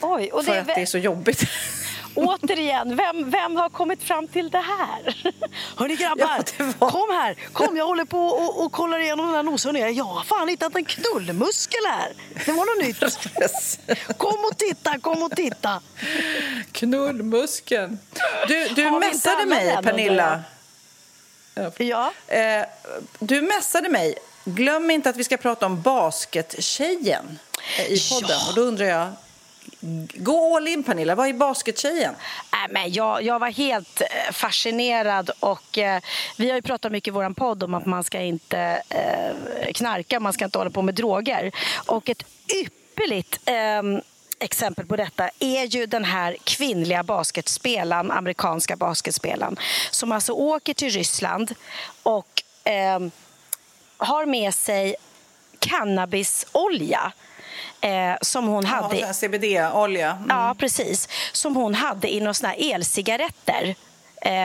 [0.00, 1.42] Oj, och För det, att det är så jobbigt.
[2.14, 5.32] Återigen, vem, vem har kommit fram till det här?
[5.76, 7.36] Hörni grabbar, Ja, var- kom här.
[7.52, 9.94] Kom, jag håller på och, och kollar igenom den här noshörningen.
[9.94, 12.12] Jag har fan hittat en knullmuskel här.
[12.46, 14.18] Det var något nytt.
[14.18, 15.80] Kom och titta, kom och titta.
[16.72, 17.98] Knullmuskeln.
[18.48, 20.42] Du, du messade mig, Pernilla.
[21.78, 22.64] Ja, Eh,
[23.18, 24.14] du messade mig.
[24.44, 27.38] Glöm inte att vi ska prata om baskettjejen
[27.78, 28.30] eh, i podden.
[28.40, 28.48] Ja.
[28.48, 29.08] Och då undrar jag,
[30.14, 31.14] gå all in Pernilla.
[31.14, 32.14] Vad är baskettjejen?
[32.52, 35.30] Äh, men jag, jag var helt eh, fascinerad.
[35.40, 36.02] och eh,
[36.36, 40.20] Vi har ju pratat mycket i vår podd om att man ska inte eh, knarka,
[40.20, 41.52] man ska inte hålla på med droger.
[41.86, 42.22] Och ett
[42.54, 43.82] ypperligt eh,
[44.38, 49.56] exempel på detta är ju den här kvinnliga basketspelaren, amerikanska basketspelaren
[49.90, 51.54] som alltså åker till Ryssland
[52.02, 53.00] och eh,
[53.96, 54.96] har med sig
[55.58, 57.12] cannabisolja
[57.82, 60.10] eh, som hon hade Ja, CBD-olja.
[60.10, 60.26] Mm.
[60.28, 61.08] Ja, precis.
[61.32, 63.74] Som hon hade i några såna här elcigaretter.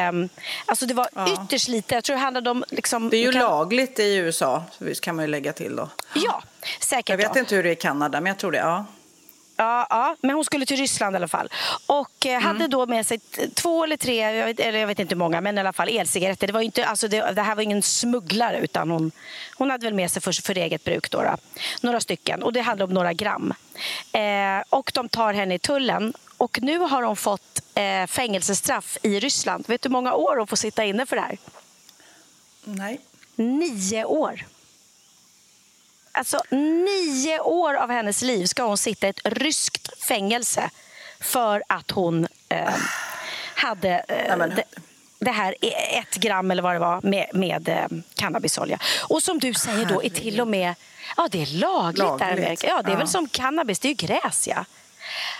[0.09, 0.29] Um,
[0.65, 1.27] alltså det var Ja.
[1.33, 1.95] ytterst lite.
[1.95, 2.63] Jag tror det handlade om...
[2.69, 4.63] Liksom, Det är ju kan- lagligt i USA,
[5.01, 5.89] kan man ju lägga till då.
[6.15, 6.43] Ja,
[6.79, 7.09] säkert.
[7.09, 7.39] Jag vet ja.
[7.39, 8.57] inte hur det är i Kanada, men jag tror det.
[8.57, 8.85] Ja.
[9.59, 11.49] Ja, ja, men hon skulle till Ryssland i alla fall.
[11.85, 12.43] Och eh, Mm.
[12.43, 13.19] hade då med sig
[13.53, 15.89] två eller tre, jag vet, eller jag vet inte hur många, men i alla fall
[15.89, 16.47] elcigaretter.
[16.47, 19.11] Det, var inte, alltså det, det här var ingen smugglare utan hon,
[19.57, 21.11] hon hade väl med sig för, för eget bruk.
[21.11, 21.37] Då, då.
[21.81, 22.43] Några stycken.
[22.43, 23.53] Och det handlade om några gram.
[24.11, 26.13] Eh, och de tar henne i tullen.
[26.37, 29.65] Och nu har hon fått eh, fängelsestraff i Ryssland.
[29.67, 31.37] Vet du hur många år hon får sitta inne för det här?
[32.63, 32.99] Nej.
[33.35, 34.45] Nio år.
[36.17, 40.69] Alltså nio år av hennes liv ska hon sitta i ett ryskt fängelse
[41.19, 42.73] för att hon eh,
[43.55, 44.65] hade eh, Nej,
[45.19, 48.79] det, här är ett gram eller vad det var med, med eh, cannabisolja.
[49.09, 50.75] Och som du säger då är till och med
[51.17, 52.67] ja, det är lagligt, där i Lagligt, Amerika.
[52.67, 52.97] Ja, det är ja.
[52.97, 54.65] väl som cannabis, det är ju gräs ja.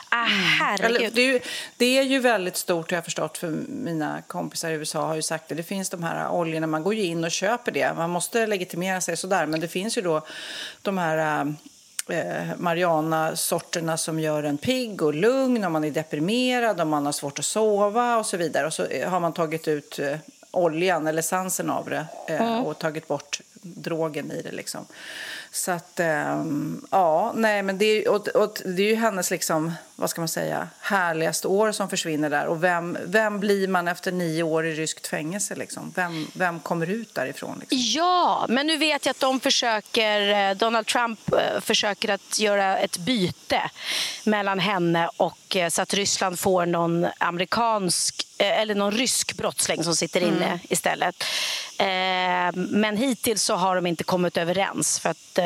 [0.10, 0.25] Ah,
[0.60, 0.86] herregud.
[0.86, 1.39] Eller, det, är ju,
[1.77, 5.21] det är ju väldigt stort, har jag förstått, för mina kompisar i USA har ju
[5.21, 5.56] sagt det.
[5.56, 7.93] Det finns de här oljorna, man går ju in och köper det.
[7.93, 10.21] Man måste legitimera sig sådär, men det finns ju då
[10.82, 11.45] de här
[12.10, 17.13] eh, Mariana-sorterna som gör en pigg och lugn om man är deprimerad, om man har
[17.13, 18.67] svårt att sova och så vidare.
[18.67, 20.17] Och så har man tagit ut eh,
[20.51, 22.63] oljan eller essensen av det eh, mm.
[22.63, 24.51] och tagit bort drogen i det.
[24.51, 24.86] Liksom.
[25.52, 29.74] Så att, ähm, ja, nej men det är, och, och, det är ju hennes liksom,
[29.96, 32.46] vad ska man säga, härligaste år som försvinner där.
[32.46, 35.94] Och vem, vem blir man efter nio år i ryskt fängelse liksom?
[35.96, 37.60] Vem, vem kommer ut därifrån?
[37.60, 37.78] Liksom?
[37.82, 42.78] Ja, men nu vet jag att de försöker, eh, Donald Trump eh, försöker att göra
[42.78, 43.72] ett byte
[44.24, 49.95] mellan henne och eh, så att Ryssland får någon amerikansk eller någon rysk brottsling som
[49.95, 50.60] sitter inne mm.
[50.69, 51.23] istället.
[52.54, 55.39] Men hittills så har de inte kommit överens för att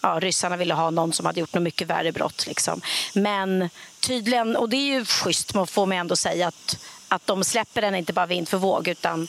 [0.00, 2.46] ja, ryssarna ville ha någon som hade gjort något mycket värre brott.
[2.46, 2.80] Liksom.
[3.14, 7.82] Men tydligen, och det är ju schysst, får man ändå säga att, att de släpper
[7.82, 9.28] henne inte bara vind för våg utan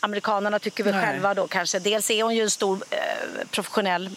[0.00, 1.06] amerikanerna tycker väl Nej.
[1.06, 4.10] själva då kanske, dels är hon ju en stor eh, professionell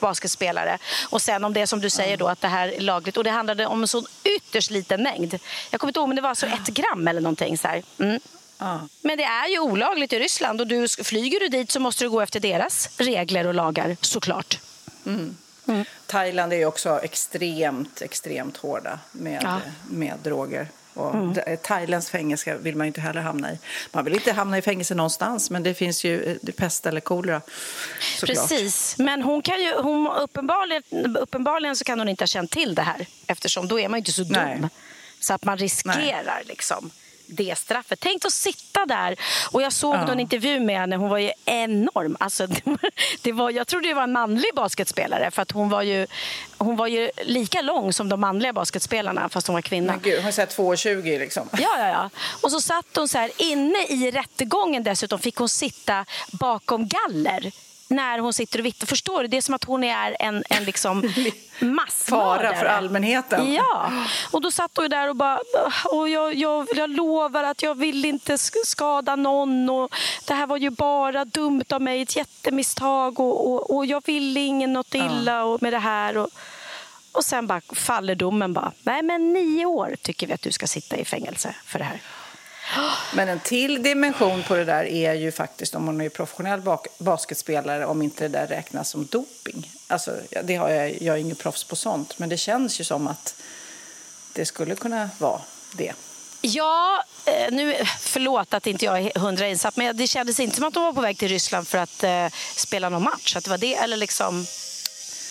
[0.00, 0.78] basketspelare.
[1.10, 3.16] Och sen om det som du säger då att det här är lagligt.
[3.16, 5.38] Och det handlade om en så ytterst liten mängd.
[5.70, 7.68] Jag kommer inte ihåg men det var alltså ett gram eller någonting så
[7.98, 8.20] mm.
[9.02, 12.10] Men det är ju olagligt i Ryssland och du, flyger du dit så måste du
[12.10, 14.58] gå efter deras regler och lagar såklart.
[15.06, 15.36] Mm.
[15.68, 15.84] Mm.
[16.06, 19.60] Thailand är också extremt, extremt hårda med, ja.
[19.90, 20.68] med droger.
[20.94, 21.56] Och mm.
[21.62, 23.58] Thailands fängelse vill man inte heller hamna i.
[23.92, 27.40] Man vill inte hamna i fängelse någonstans, men det finns ju eh, pest eller kolera.
[28.20, 32.74] Precis, men hon kan ju, hon, uppenbarligen, uppenbarligen så kan hon inte ha känt till
[32.74, 34.32] det här eftersom då är man ju inte så dum.
[34.32, 34.68] Nej.
[35.20, 36.44] Så att man riskerar Nej.
[36.44, 36.90] liksom
[37.26, 38.00] det straffet.
[38.00, 39.16] Tänk att sitta där.
[39.50, 40.12] Och Jag såg ja.
[40.12, 40.96] en intervju med henne.
[40.96, 42.16] Hon var ju enorm.
[42.20, 42.46] Alltså,
[43.22, 46.06] det var, jag trodde det var en manlig basketspelare för att hon var ju,
[46.58, 49.92] hon var ju lika lång som de manliga basketspelarna fast hon var kvinna.
[49.92, 51.48] Men gud, hon är 2,20 liksom.
[51.52, 52.10] Ja, ja, ja.
[52.40, 57.52] Och så satt hon så här inne i rättegången dessutom fick hon sitta bakom galler
[57.88, 58.86] när hon sitter och vittnar.
[58.86, 59.28] Förstår du?
[59.28, 61.12] Det är som att hon är en, en liksom
[61.60, 62.38] massmördare.
[62.48, 63.52] Fara för allmänheten.
[63.52, 63.92] Ja.
[64.30, 65.40] Och då satt hon där och bara,
[65.84, 69.94] och jag, jag, jag lovar att jag vill inte skada någon och
[70.26, 74.36] det här var ju bara dumt av mig, ett jättemisstag och, och, och jag vill
[74.36, 76.16] ingen något illa och med det här.
[76.16, 76.28] Och,
[77.12, 78.72] och sen bara faller domen bara.
[78.82, 82.00] Nej men nio år tycker vi att du ska sitta i fängelse för det här.
[83.12, 86.60] Men en till dimension på det där är ju faktiskt om man är professionell
[86.98, 89.70] basketspelare om inte det där räknas som doping.
[89.86, 93.08] Alltså, det har jag, jag är ingen proffs på sånt, men det känns ju som
[93.08, 93.34] att
[94.32, 95.40] det skulle kunna vara
[95.72, 95.92] det.
[96.40, 100.64] Ja, eh, nu, förlåt att inte jag är hundra insatt, men det kändes inte som
[100.64, 103.36] att de var på väg till Ryssland för att eh, spela någon match.
[103.36, 104.46] Att det var det, eller liksom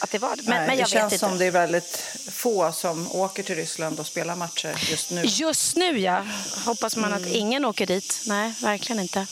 [0.04, 0.44] att det var det.
[0.44, 1.98] Men, Nej, men det känns som det är väldigt
[2.32, 5.22] få som åker till Ryssland och spelar matcher just nu.
[5.26, 6.26] Just nu, ja.
[6.66, 7.22] Hoppas man mm.
[7.22, 8.24] att ingen åker dit.
[8.28, 9.28] Nej, verkligen inte.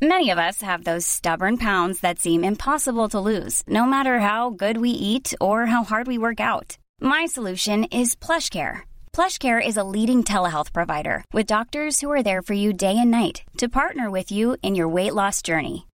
[0.00, 4.50] Many of us have those stubborn pounds that seem impossible to lose, no matter how
[4.50, 6.76] good we eat or how hard we work out.
[7.00, 8.80] My solution is PlushCare.
[9.12, 13.10] PlushCare is a leading telehealth provider with doctors who are there for you day and
[13.10, 15.86] night to partner with you in your weight loss journey.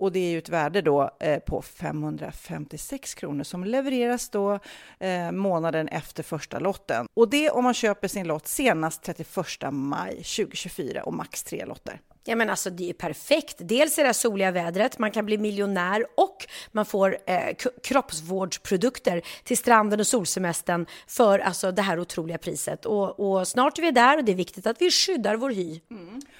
[0.00, 4.58] Och det är ju ett värde då eh, på 556 kronor som levereras då
[4.98, 7.06] eh, månaden efter första lotten.
[7.14, 9.36] Och det om man köper sin lott senast 31
[9.72, 12.00] maj 2024 och max tre lotter.
[12.24, 13.56] Ja men alltså det är ju perfekt.
[13.58, 19.22] Dels är det här soliga vädret, man kan bli miljonär och man får eh, kroppsvårdsprodukter
[19.44, 22.86] till stranden och solsemestern för alltså det här otroliga priset.
[22.86, 25.80] Och, och snart är vi där och det är viktigt att vi skyddar vår hy.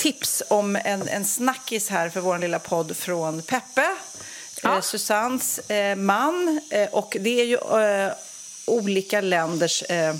[0.00, 3.86] tips om en, en snackis här för vår lilla podd från Peppe,
[4.62, 4.74] ja.
[4.74, 6.60] eh, Susannes eh, man.
[6.70, 8.12] Eh, och det är ju eh,
[8.66, 10.14] olika länders eh,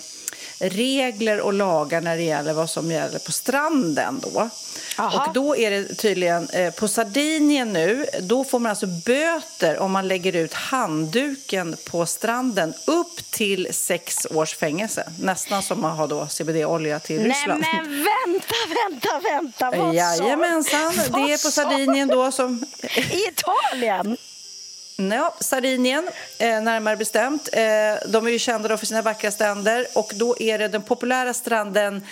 [0.58, 4.20] regler och lagar när det gäller vad som gäller på stranden.
[4.22, 4.50] Då.
[5.01, 5.26] Aha.
[5.26, 9.92] Och då är det tydligen eh, på Sardinien nu, då får man alltså böter om
[9.92, 15.12] man lägger ut handduken på stranden upp till sex års fängelse.
[15.20, 17.61] Nästan som man har då CBD-olja till Ryssland.
[17.61, 18.55] Nej men vänta,
[18.90, 19.70] vänta, vänta!
[19.78, 22.64] Vad Jajamensan, det är på Sardinien då som...
[22.82, 24.16] I Italien?
[24.96, 27.48] Ja, Sardinien, eh, närmare bestämt.
[27.53, 27.62] Eh,
[28.09, 32.03] de är ju kända för sina vackra stränder och då är det den populära stranden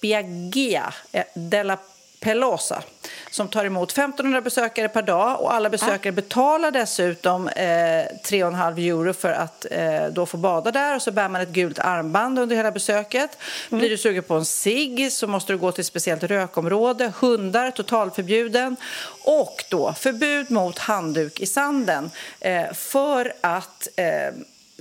[0.00, 1.78] Spiaggia eh, della
[2.20, 2.82] Pelosa
[3.30, 6.16] som tar emot 1500 besökare per dag och alla besökare ah.
[6.16, 11.28] betalar dessutom eh, 3,5 euro för att eh, då få bada där och så bär
[11.28, 13.38] man ett gult armband under hela besöket.
[13.70, 13.78] Mm.
[13.78, 17.12] Blir du sugen på en cigg så måste du gå till ett speciellt rökområde.
[17.20, 18.76] Hundar totalförbjuden
[19.24, 24.04] och då förbud mot handduk i sanden eh, för att eh,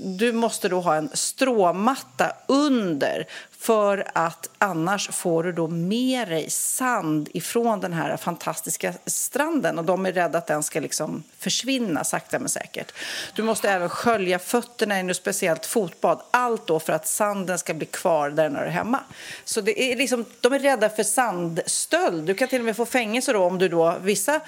[0.01, 3.27] du måste då ha en stråmatta under
[3.59, 9.85] för att annars får du då med dig sand ifrån den här fantastiska stranden och
[9.85, 12.91] de är rädda att den ska liksom försvinna sakta men säkert.
[13.33, 17.73] Du måste även skölja fötterna i något speciellt fotbad, allt då för att sanden ska
[17.73, 18.99] bli kvar där den är hemma.
[19.43, 22.25] Så det är liksom, de är rädda för sandstöld.
[22.25, 24.39] Du kan till och med få fängelse då om du då, vissa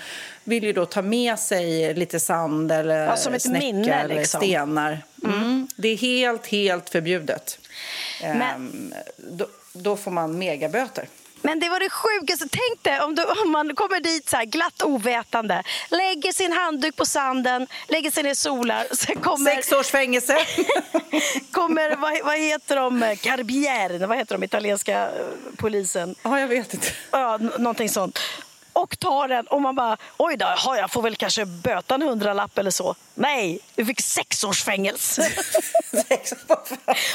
[0.43, 4.15] vill ju då ta med sig lite sand eller ja, som ett snäcka minne, eller
[4.15, 4.41] liksom.
[4.41, 5.01] stenar.
[5.23, 5.37] Mm.
[5.37, 5.67] Mm.
[5.75, 7.59] Det är helt, helt förbjudet.
[8.21, 11.07] Men, ehm, då, då, får man megaböter.
[11.41, 12.47] Men det var det sjukaste.
[12.51, 16.95] Tänk dig om, du, om man kommer dit så här glatt ovetande, lägger sin handduk
[16.95, 18.87] på sanden, lägger sig ner i solar.
[18.91, 20.37] Sen kommer, Sex års fängelse.
[21.51, 25.25] kommer, vad, vad heter de, Carbiere, vad heter de, italienska eh,
[25.57, 26.15] polisen?
[26.23, 26.87] Ja, jag vet inte.
[27.11, 28.19] Ja, någonting sånt
[28.73, 32.01] och tar den och man bara oj då, aha, jag får väl kanske böta en
[32.01, 32.95] hundralapp eller så.
[33.13, 35.31] Nej, du fick sex års fängelse.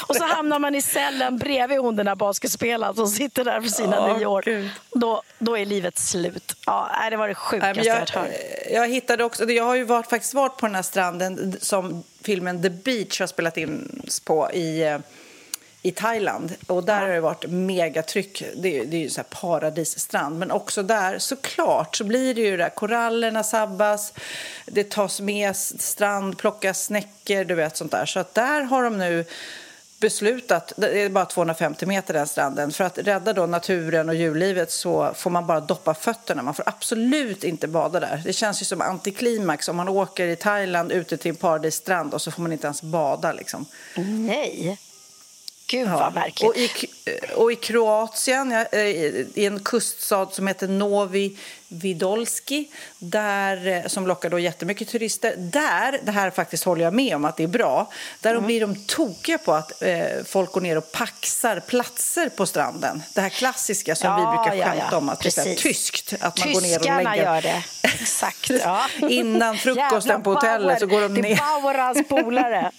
[0.07, 3.69] och så hamnar man i cellen bredvid hon den där basketspelaren som sitter där för
[3.69, 4.69] sina oh, nio år.
[4.91, 6.55] Då, då är livet slut.
[6.65, 8.29] Ja, det var det sjukaste jag, jag hört.
[8.71, 12.61] Jag hittade också, jag har ju varit, faktiskt varit på den här stranden som filmen
[12.61, 14.99] The Beach har spelat in på i eh,
[15.87, 16.55] i Thailand.
[16.67, 18.43] Och där har det varit megatryck.
[18.55, 20.39] Det är, det är ju så paradisstrand.
[20.39, 22.69] Men också där, såklart, så blir det ju där.
[22.69, 24.13] Korallerna sabbas,
[24.65, 28.05] det tas med strand, plockas snäckor, du vet sånt där.
[28.05, 29.25] Så att där har de nu
[29.99, 34.71] beslutat, det är bara 250 meter den stranden, för att rädda då naturen och djurlivet
[34.71, 36.41] så får man bara doppa fötterna.
[36.41, 38.21] Man får absolut inte bada där.
[38.25, 42.21] Det känns ju som antiklimax om man åker i Thailand ute till en paradisstrand och
[42.21, 43.65] så får man inte ens bada liksom.
[43.95, 44.77] Nej.
[45.67, 46.49] Gud vad märkligt.
[46.49, 46.69] Och i,
[47.35, 51.37] och i Kroatien, eh, i en kuststad som heter Novi
[51.69, 55.35] Vidolski, där, eh, som lockar då jättemycket turister.
[55.37, 57.91] Där, det här faktiskt håller jag med om att det är bra,
[58.21, 58.45] där mm.
[58.45, 63.03] blir de tokiga på att eh, folk går ner och paxar platser på stranden.
[63.13, 64.97] Det här klassiska som ja, vi brukar skämta ja, ja.
[64.97, 66.13] om, att det är tyskt.
[66.19, 67.15] Att man går ner och lägger...
[67.15, 67.63] gör det.
[67.83, 68.51] Exakt.
[69.09, 71.21] Innan frukosten på hotellet så går de ner.
[71.21, 72.71] Det är Bauer polare.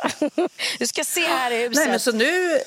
[0.78, 1.74] du ska se här i huset.
[1.74, 2.60] Nej, men så nu, eh,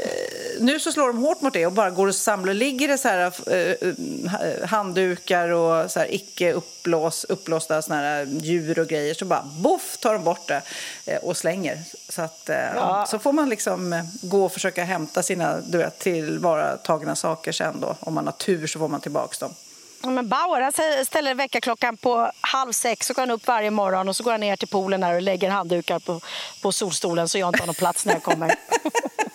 [0.60, 2.54] nu så slår de hårt mot det och bara går och samlar.
[2.54, 8.80] Ligger det så här, uh, handdukar och så här icke uppblås, uppblåsta såna här djur
[8.80, 10.62] och grejer så bara boff tar de bort det
[11.06, 11.80] eh, och slänger.
[12.10, 13.06] Så, att, eh, ja.
[13.10, 17.96] så får man liksom gå och försöka hämta sina du vet, tillvaratagna saker sen då.
[18.00, 19.56] Om man har tur så får man tillbaka dem.
[20.04, 24.10] Ja, men Bauer han ställer väckarklockan på halv sex så går han upp varje morgon
[24.10, 26.22] och så går han ner till poolen och lägger handdukar på,
[26.62, 28.56] på solstolen så jag inte har någon plats när jag kommer.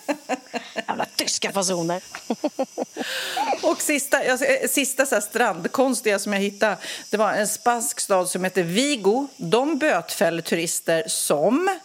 [0.87, 2.01] Jävla tyska fasoner.
[3.63, 4.37] och sista, eh,
[4.69, 6.77] sista så här strandkonstiga som jag hittade
[7.09, 9.27] det var en spansk stad som heter Vigo.
[9.37, 11.79] De bötfäller turister som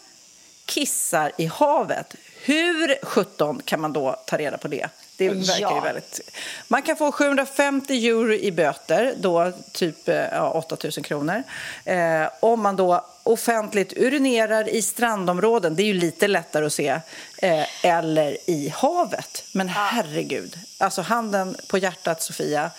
[0.64, 2.14] kissar i havet.
[2.42, 4.88] Hur sjutton kan man då ta reda på det?
[5.16, 5.80] Det verkar ja.
[5.80, 6.20] väldigt...
[6.68, 11.42] Man kan få 750 euro i böter, då typ eh, ja, 8 000 kronor.
[11.84, 17.00] Eh, om man då offentligt urinerar i strandområden, det är ju lite lättare att se,
[17.36, 19.44] eh, eller i havet.
[19.52, 22.70] Men herregud, alltså handen på hjärtat Sofia,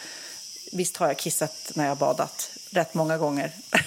[0.71, 3.51] visst har jag kissat när jag badat, rätt många gånger.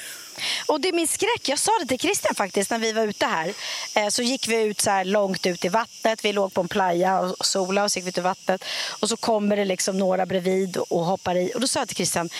[0.66, 1.48] Och det är min skräck.
[1.48, 3.54] Jag sa det till Christian faktiskt när vi var ute här.
[3.94, 6.24] Eh, så gick vi ut så här långt ut i vattnet.
[6.24, 8.64] Vi låg på en playa och sola och så gick vi till vattnet.
[9.00, 11.52] Och så kommer det liksom några bredvid och hoppar i.
[11.54, 12.30] Och då sa jag till Christian,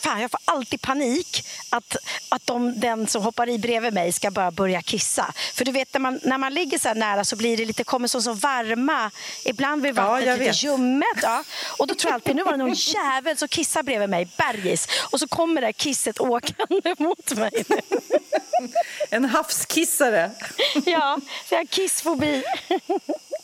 [0.00, 1.96] fan jag får alltid panik att,
[2.28, 5.32] att de, den som hoppar i bredvid mig ska bara börja kissa.
[5.54, 7.84] För du vet när man, när man ligger så här nära så blir det lite,
[7.84, 9.10] kommer så, så varma,
[9.44, 11.18] ibland blir vattnet ja, lite ljummet.
[11.22, 11.44] Ja.
[11.78, 14.88] Och då tror jag alltid, nu var det någon jävel som kissar bredvid mig, bergis.
[15.10, 17.45] Och så kommer det här kisset åkande mot mig.
[19.10, 20.30] en havskissare.
[20.86, 21.18] ja,
[21.50, 22.42] jag har kissfobi.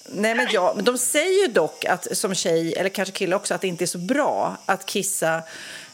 [0.07, 3.61] Nej, men ja, men de säger dock att som tjej, eller kanske kille också, att
[3.61, 5.43] det inte är så bra att kissa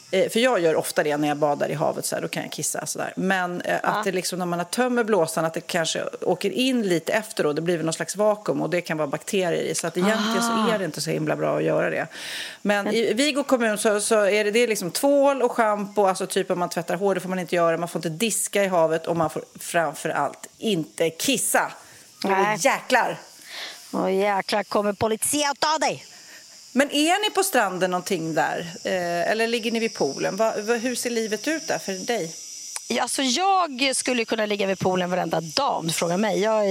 [0.09, 2.51] för jag gör ofta det när jag badar i havet, så här, då kan jag
[2.51, 2.85] kissa.
[2.85, 3.13] Så där.
[3.15, 3.89] Men eh, ja.
[3.89, 7.43] att det liksom, när man har tömmer blåsan att det kanske åker in lite efter
[7.43, 9.75] då, det blir någon slags vakuum och det kan vara bakterier i.
[9.75, 10.73] Så att egentligen så ah.
[10.73, 12.07] är det inte så himla bra att göra det.
[12.61, 16.27] Men i Vigo kommun så, så är det, det är liksom tvål och schampo, alltså
[16.27, 17.77] typ om man tvättar hår, det får man inte göra.
[17.77, 21.71] Man får inte diska i havet och man får framför allt inte kissa.
[22.23, 23.19] Och jäklar!
[23.91, 26.05] Och jäklar kommer polisen att ta dig!
[26.71, 28.59] Men är ni på stranden någonting där?
[28.83, 30.39] Eh, eller ligger ni vid poolen?
[30.81, 32.35] Hur ser livet ut där för dig?
[32.99, 36.39] Alltså jag skulle kunna ligga vid poolen varenda dag om du frågar mig.
[36.39, 36.69] Jag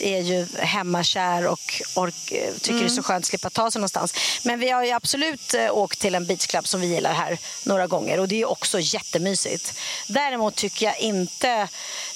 [0.00, 2.80] är, ju hemmakär och ork, tycker mm.
[2.80, 3.02] det är så mm.
[3.02, 4.14] skönt att slippa ta sig någonstans.
[4.44, 7.86] Men vi har ju absolut eh, åkt till en beachclub som vi gillar här några
[7.86, 9.74] gånger och det är också jättemysigt.
[10.08, 11.68] Däremot tycker jag inte...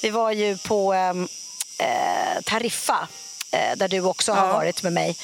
[0.03, 1.29] Vi var ju på ehm,
[1.79, 3.09] eh, Tariffa
[3.77, 5.17] där du också har varit med mig.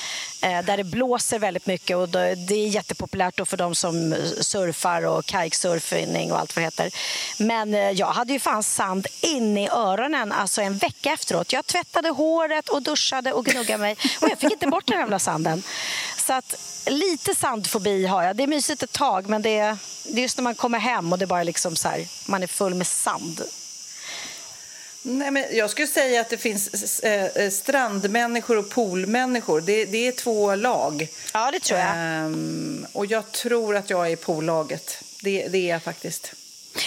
[0.43, 5.27] Eh, där det blåser väldigt mycket och det är jättepopulärt för de som surfar och
[5.27, 6.91] kajksurfing och allt vad det heter.
[7.39, 11.53] Men eh, jag hade ju fan sand in i öronen alltså en vecka efteråt.
[11.53, 15.19] Jag tvättade håret och duschade och gnuggade mig och jag fick inte bort den jävla
[15.19, 15.63] sanden.
[16.17, 16.55] Så att
[16.87, 18.37] lite sandfobi har jag.
[18.37, 21.13] Det är mysigt ett tag men det är, det är just när man kommer hem
[21.13, 23.43] och det bara liksom så här, man är full med sand
[25.03, 29.61] Nej, men jag skulle säga att det finns eh, eh, strandmänniskor och poolmänniskor.
[29.61, 31.09] Det, det är två lag.
[31.33, 31.93] Ja, det tror jag.
[31.97, 35.05] Ehm, och jag tror att jag är i poollaget.
[35.23, 36.33] Det, det är jag faktiskt.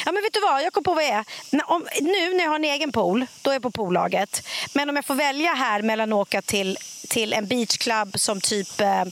[0.05, 0.63] Ja, men vet du vad?
[0.63, 1.25] Jag kom på vad jag är.
[1.65, 4.47] Om, nu när jag har en egen pool, då är jag på poollaget.
[4.73, 6.77] Men om jag får välja här mellan att åka till,
[7.07, 8.81] till en beachclub som typ...
[8.81, 9.03] Eh,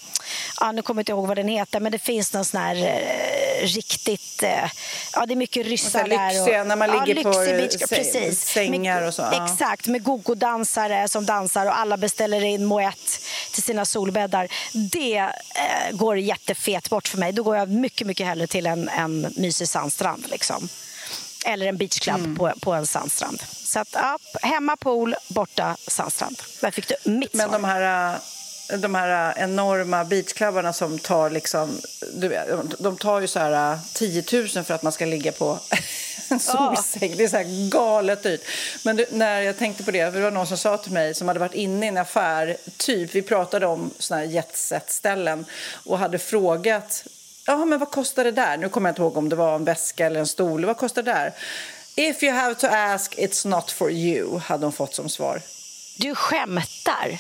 [0.60, 2.76] ja, nu kommer jag inte ihåg vad den heter, men det finns någon sån här...
[2.76, 4.44] Eh, riktigt...
[4.44, 4.72] Eh,
[5.14, 6.34] ja, det är mycket ryssar Och där.
[6.34, 8.42] lyxiga, när man ja, ligger på beach, precis.
[8.42, 9.46] sängar Med- och så, ja.
[9.46, 14.48] Exakt, med gogo-dansare som dansar och alla beställer in Moet till sina solbäddar.
[14.74, 17.32] Det eh, går jättefet bort för mig.
[17.34, 20.26] Då går jag mycket, mycket hellre till en, en mysig sandstrand.
[20.30, 20.70] Liksom.
[21.46, 22.36] Eller en beachclub Mm.
[22.36, 23.44] på, på en sandstrand.
[23.64, 26.42] Så att, ja, hemma pool, borta sandstrand.
[26.62, 27.54] Där fick du mitt Men svar.
[27.60, 28.18] de här,
[28.78, 31.82] de här enorma beachklubbarna som tar liksom...
[32.80, 35.60] De- tar ju så här äh, 10 000 för att man ska ligga på
[36.30, 37.14] en solsäng.
[37.18, 38.42] Det är så här galet dyrt.
[38.84, 41.14] Men du, när jag tänkte på det, för det var någon som sa till mig
[41.14, 45.46] som hade varit inne i en affär, typ, vi pratade om såna här jetset-ställen
[45.86, 47.04] och hade frågat
[47.46, 48.58] Ja, men vad kostar det där?
[48.58, 50.66] Nu kommer jag inte ihåg om det var en väska eller en stol.
[50.66, 51.34] Vad kostar det där?
[51.96, 55.42] If you have to ask, it's not for you, hade hon fått som svar.
[55.98, 57.18] Du skämtar.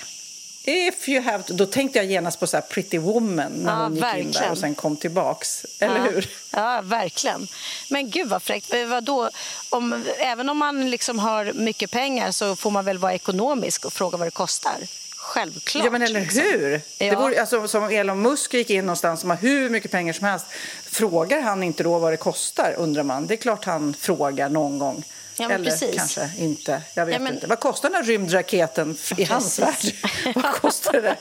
[0.65, 3.83] If you have to, då tänkte jag genast på så här Pretty Woman när Ja,
[3.83, 4.51] hon gick in där verkligen.
[4.51, 5.65] och sen kom tillbaks.
[5.79, 6.03] Eller ja.
[6.03, 6.29] hur?
[6.51, 7.47] Ja, verkligen.
[7.89, 8.73] Men gud vad fräckt.
[8.73, 9.29] Eh, Vadå?
[9.69, 13.93] Om, även om man liksom har mycket pengar så får man väl vara ekonomisk och
[13.93, 14.75] fråga vad det kostar.
[15.23, 15.85] Självklart.
[15.85, 16.81] Ja, men eller hur?
[16.97, 17.19] Det Ja.
[17.19, 20.27] vore, alltså, som om Elon Musk gick in någonstans som har hur mycket pengar som
[20.27, 20.45] helst.
[20.85, 23.27] Frågar han inte då vad det kostar, undrar man.
[23.27, 25.03] Det är klart han frågar någon gång.
[25.37, 25.95] Ja, men eller precis.
[25.95, 26.81] kanske inte.
[26.93, 27.47] Jag vet Ja, men- inte.
[27.47, 29.95] Vad kostar den här rymdraketen i hans värld?
[30.35, 31.17] vad kostar det?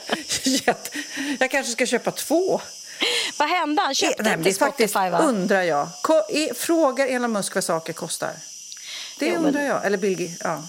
[1.39, 2.61] Jag kanske ska köpa två.
[3.37, 3.81] Vad hände?
[3.81, 5.19] Han köpte Nej, men inte det är faktiskt, Spotify, va?
[5.19, 5.87] undrar jag.
[6.29, 8.31] I- Frågar Elon Musk vad saker kostar?
[9.19, 9.85] Det Jo, men- undrar jag.
[9.85, 10.33] Eller Bill.
[10.43, 10.63] Ja.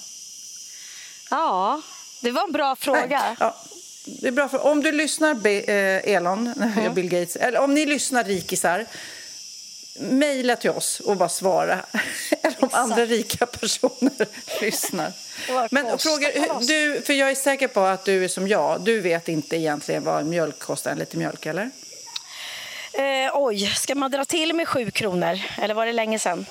[1.31, 1.81] Ja,
[2.23, 3.37] det var en bra fråga.
[3.41, 3.57] Ja,
[4.05, 6.47] det är bra för om du lyssnar, Be, eh, Elon,
[6.77, 6.95] mm.
[6.95, 8.87] Bill Gates, eller om ni lyssnar rikisar,
[10.01, 11.85] mejla till oss och bara svara.
[12.43, 14.27] eller om andra rika personer
[14.61, 15.13] lyssnar.
[15.71, 19.29] Men frågar, du, för jag är säker på att du är som jag, du vet
[19.29, 21.71] inte egentligen vad mjölk kostar, en liter mjölk, eller?
[22.93, 25.41] Eh, oj, ska man dra till med sju kronor?
[25.59, 26.47] Eller var det länge sedan?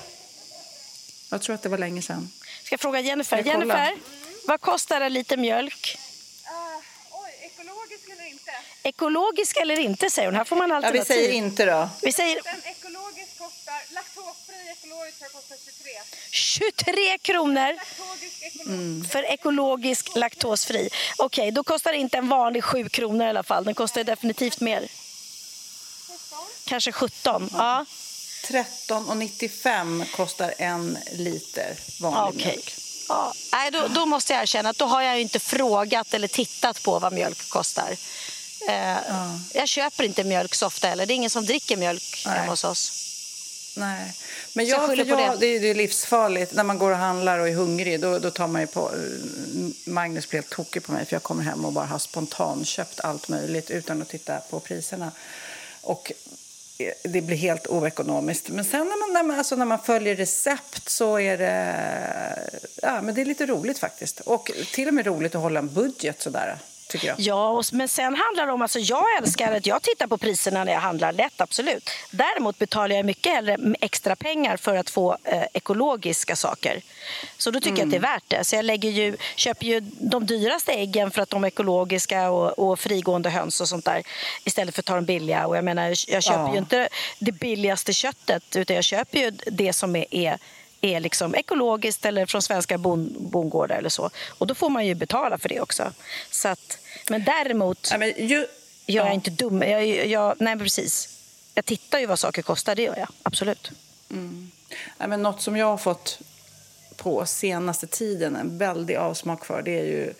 [1.30, 2.30] Jag tror att det var länge sedan.
[2.64, 3.36] Ska jag fråga Jennifer.
[3.36, 3.46] Jag?
[3.46, 3.92] Jennifer,
[4.44, 5.98] vad kostar en liter mjölk?
[7.10, 8.52] oj, ekologisk eller inte?
[8.82, 10.36] Ekologisk eller inte, säger hon.
[10.36, 11.88] Här får man Ja, vi säger inte då.
[12.02, 15.90] Vi säger Den ekologisk kostar, laktosfri ekologisk kostar 23.
[16.30, 17.76] 23 kronor.
[18.66, 19.04] Mm.
[19.04, 20.88] för ekologisk laktosfri.
[21.18, 23.64] Okej, då kostar inte en vanlig 7 kronor i alla fall.
[23.64, 24.88] Den kostar definitivt mer.
[26.64, 27.50] Kanske 17.
[27.52, 27.84] Ja,
[28.44, 32.52] 13,95 kostar en liter vanlig okej.
[32.52, 32.74] mjölk.
[33.08, 33.34] Ja.
[33.52, 36.82] Nej, då, då måste jag erkänna att då har jag ju inte frågat eller tittat
[36.82, 37.96] på vad mjölk kostar.
[38.68, 38.96] Eh,
[39.54, 41.06] Jag köper inte mjölk så ofta heller.
[41.06, 42.38] Det är ingen som dricker mjölk Nej.
[42.38, 42.98] hemma hos oss.
[43.76, 44.12] Nej,
[44.52, 45.36] men jag jag, jag, det.
[45.40, 45.56] det.
[45.56, 46.54] är, det är livsfarligt.
[46.54, 48.90] När man går och handlar och är hungrig, då, då tar man på...
[49.84, 53.28] Magnus blir helt tokig på mig för jag kommer hem och bara har spontanköpt allt
[53.28, 55.12] möjligt utan att titta på priserna.
[55.80, 56.16] Och eh,
[57.02, 58.48] det blir helt oekonomiskt.
[58.48, 61.74] Men sen när man, när man, alltså när man följer recept så är det...
[62.82, 64.20] Ja, men det är lite roligt faktiskt.
[64.20, 66.56] Och till och med roligt att hålla en budget sådär,
[66.92, 67.20] tycker jag.
[67.20, 68.62] Ja, och, men sen handlar det om...
[68.62, 71.90] Alltså jag älskar att jag tittar på priserna när jag handlar lätt, absolut.
[72.10, 76.82] Däremot betalar jag mycket hellre extra pengar för att få eh, ekologiska saker.
[77.38, 78.44] Så då tycker jag att det är värt det.
[78.44, 82.58] Så jag lägger ju, köper ju de dyraste äggen för att de är ekologiska och,
[82.58, 84.02] och frigående höns och sånt där
[84.44, 85.46] istället för att ta de billiga.
[85.46, 86.52] Och jag menar, jag köper Ja.
[86.52, 86.88] ju inte
[87.18, 90.38] det billigaste köttet utan jag köper ju det som är, är
[90.82, 94.10] är liksom ekologiskt eller från svenska bon, bondgårdar eller så.
[94.28, 95.92] Och då får man ju betala för det också.
[96.30, 96.78] Så att,
[97.10, 98.46] men däremot Ja, men ju,
[98.86, 99.14] jag är ja.
[99.14, 99.62] inte dum.
[99.62, 101.08] Jag, jag, nej, precis.
[101.54, 103.08] Jag tittar ju vad saker kostar, det gör jag.
[103.22, 103.70] Absolut.
[104.98, 106.18] Nej, men något som jag har fått
[106.96, 110.14] på senaste tiden en väldig avsmak för det är ju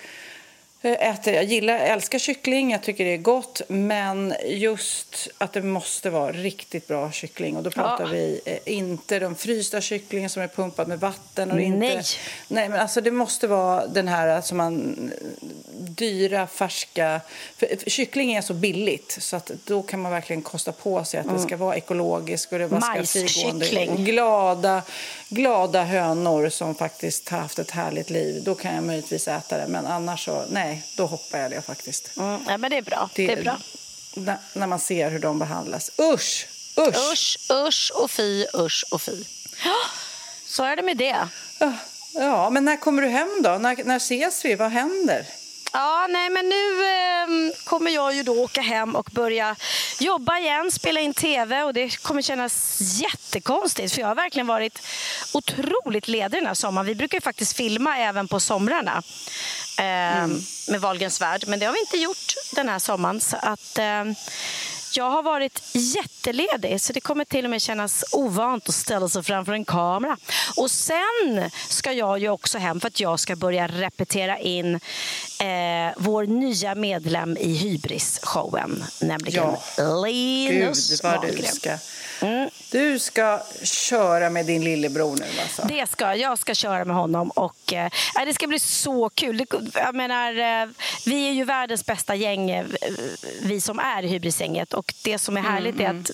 [0.82, 5.62] äter, jag gillar, jag älskar kyckling, jag tycker det är gott men just att det
[5.62, 7.56] måste vara riktigt bra kyckling.
[7.56, 8.10] Och då pratar Ja.
[8.12, 11.50] vi eh, inte de frysta kycklingen som är pumpad med vatten.
[11.50, 11.66] Och Nej.
[11.66, 12.02] Inte,
[12.48, 15.10] nej, men alltså det måste vara den här som man
[15.78, 17.20] dyra, färska...
[17.56, 21.36] För, kyckling är så billigt så att då kan man verkligen kosta på sig att
[21.36, 23.90] det ska vara ekologiskt och det ska frigående Majskyckling.
[23.90, 24.82] och glada,
[25.28, 28.42] glada hönor som faktiskt har haft ett härligt liv.
[28.44, 32.16] Då kan jag möjligtvis äta det, men annars så, nej, då hoppar jag det faktiskt.
[32.16, 33.10] Mm, nej, men det är bra.
[33.14, 33.58] Det, är bra.
[34.14, 35.90] När, när man ser hur de behandlas.
[36.14, 36.46] Usch!
[36.78, 36.96] Usch!
[37.12, 39.00] Usch, usch och fy, usch och.
[39.64, 39.76] Ja,
[40.46, 41.28] Så är det med det.
[42.14, 43.50] Ja, men när kommer du hem då?
[43.50, 44.54] När, när ses vi?
[44.54, 45.26] Vad händer?
[45.72, 49.56] Ja, nej, men nu eh, kommer jag ju då åka hem och börja
[49.98, 54.78] jobba igen, spela in tv och det kommer kännas jättekonstigt för jag har verkligen varit
[55.32, 56.86] otroligt ledig den här sommaren.
[56.86, 59.02] Vi brukar ju faktiskt filma även på somrarna
[59.78, 60.26] eh,
[60.68, 63.20] med Wahlgrens värld, men det har vi inte gjort den här sommaren.
[63.20, 64.04] Så att, eh,
[64.96, 69.22] jag har varit jätteledig, så det kommer till och med kännas ovant att ställa sig
[69.22, 70.16] framför en kamera.
[70.56, 75.92] Och sen ska jag ju också hem för att jag ska börja repetera in eh,
[75.96, 80.04] vår nya medlem i Hybris-showen, nämligen Ja.
[80.04, 81.78] Linus Gud, vad du ska...
[82.70, 85.62] Du ska köra med din lillebror nu alltså.
[85.68, 86.38] Det ska jag.
[86.38, 87.30] ska köra med honom.
[87.30, 87.90] Och, eh,
[88.26, 89.36] det ska bli så kul.
[89.36, 90.30] Det, jag menar,
[90.62, 90.68] eh,
[91.06, 92.66] vi är ju världens bästa gäng, eh,
[93.42, 94.74] vi som är i Hybrisgänget.
[94.82, 96.10] Och det som är härligt är att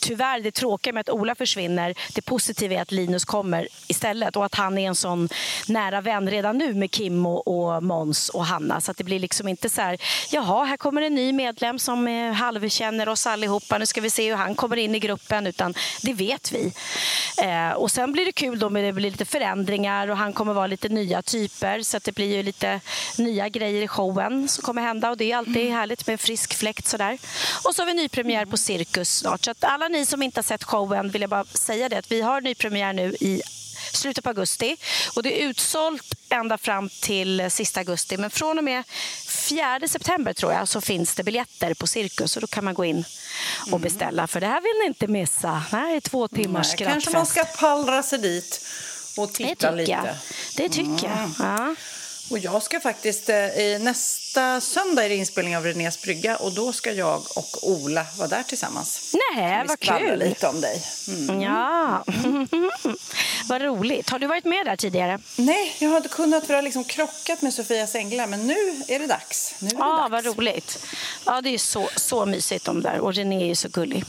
[0.00, 4.44] tyvärr det tråkiga med att Ola försvinner, det positiva är att Linus kommer istället och
[4.44, 5.28] att han är en sån
[5.68, 8.80] nära vän redan nu med Kim och, och Måns och Hanna.
[8.80, 9.98] Så att det blir liksom inte så här,
[10.30, 14.30] jaha, här kommer en ny medlem som eh, halvkänner oss allihopa, nu ska vi se
[14.30, 16.72] hur han kommer in i gruppen, utan det vet vi.
[17.42, 20.52] Eh, och sen blir det kul då med det blir lite förändringar och han kommer
[20.52, 22.80] vara lite nya typer så att det blir ju lite
[23.18, 26.86] nya grejer i showen som kommer hända och det är alltid härligt med frisk fläkt
[26.86, 27.18] sådär.
[27.64, 29.44] Och så har vi nypremiär på Cirkus snart.
[29.44, 32.12] Så att alla ni som inte har sett showen vill jag bara säga det att
[32.12, 33.42] vi har nypremiär nu i
[33.92, 34.76] slutet på augusti.
[35.16, 38.16] Och det är utsålt ända fram till sista augusti.
[38.16, 38.82] Men från och med
[39.28, 42.36] 4 september tror jag så finns det biljetter på Cirkus.
[42.36, 43.04] Och då kan man gå in
[43.72, 44.26] och beställa.
[44.26, 45.62] För det här vill ni inte missa.
[45.70, 47.04] Det här är två timmars Nej, skrattfest.
[47.12, 48.60] kanske man ska pallra sig dit
[49.16, 49.90] och det titta tycker lite.
[49.92, 50.06] jag.
[50.56, 51.30] Det tycker jag.
[51.38, 51.74] Ja.
[52.30, 56.52] Och jag ska faktiskt, eh, i nästa söndag är det inspelning av Renés brygga och
[56.52, 59.14] då ska jag och Ola vara där tillsammans.
[59.36, 60.18] Nej, vad kul.
[60.18, 60.82] lite om dig.
[61.08, 61.40] Mm.
[61.40, 62.04] Ja,
[63.48, 64.10] vad roligt.
[64.10, 65.18] Har du varit med där tidigare?
[65.36, 68.82] Nej, jag har inte kunnat för det har liksom krockat med Sofias änglar men nu
[68.88, 69.54] är det dags.
[69.58, 70.10] Nu är det Ja, dags.
[70.10, 70.78] vad roligt.
[71.26, 72.98] Ja, det är så, så mysigt de där.
[73.00, 74.04] Och René är så gullig.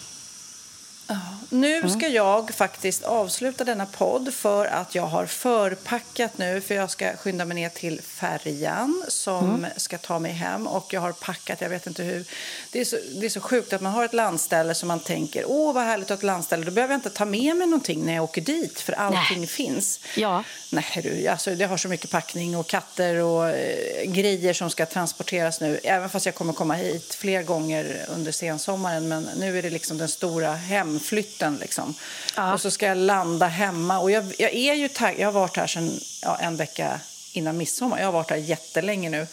[1.54, 6.91] Nu ska jag faktiskt avsluta denna podd för att jag har förpackat nu för jag
[6.91, 11.62] ska skynda mig ner till färjan som ska ta mig hem och jag har packat,
[11.62, 12.26] jag vet inte hur.
[12.72, 15.43] Det är, så, det är så sjukt att man har ett landställe som man tänker,
[15.47, 18.14] åh vad härligt att ett landställe, då behöver jag inte ta med mig någonting när
[18.14, 19.47] jag åker dit för allting Nej.
[19.47, 19.99] finns.
[20.16, 20.43] Ja.
[20.70, 24.86] Nej du, alltså, det har så mycket packning och katter och eh, grejer som ska
[24.86, 25.80] transporteras nu.
[25.84, 29.08] Även fast jag kommer komma hit fler gånger under sensommaren.
[29.08, 30.56] Men nu är det liksom den stora
[30.92, 31.58] hemflytten.
[31.62, 31.94] Liksom.
[32.36, 32.54] Ja.
[32.54, 34.00] Och så ska jag landa hemma.
[34.00, 37.00] Och jag, jag är ju tagg- Jag har varit här sedan ja, en vecka
[37.34, 38.00] innan midsommar.
[38.00, 39.28] Jag har varit här jättelänge nu.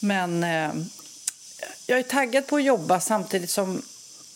[0.00, 0.70] Men eh,
[1.86, 3.82] jag är taggad på att jobba samtidigt som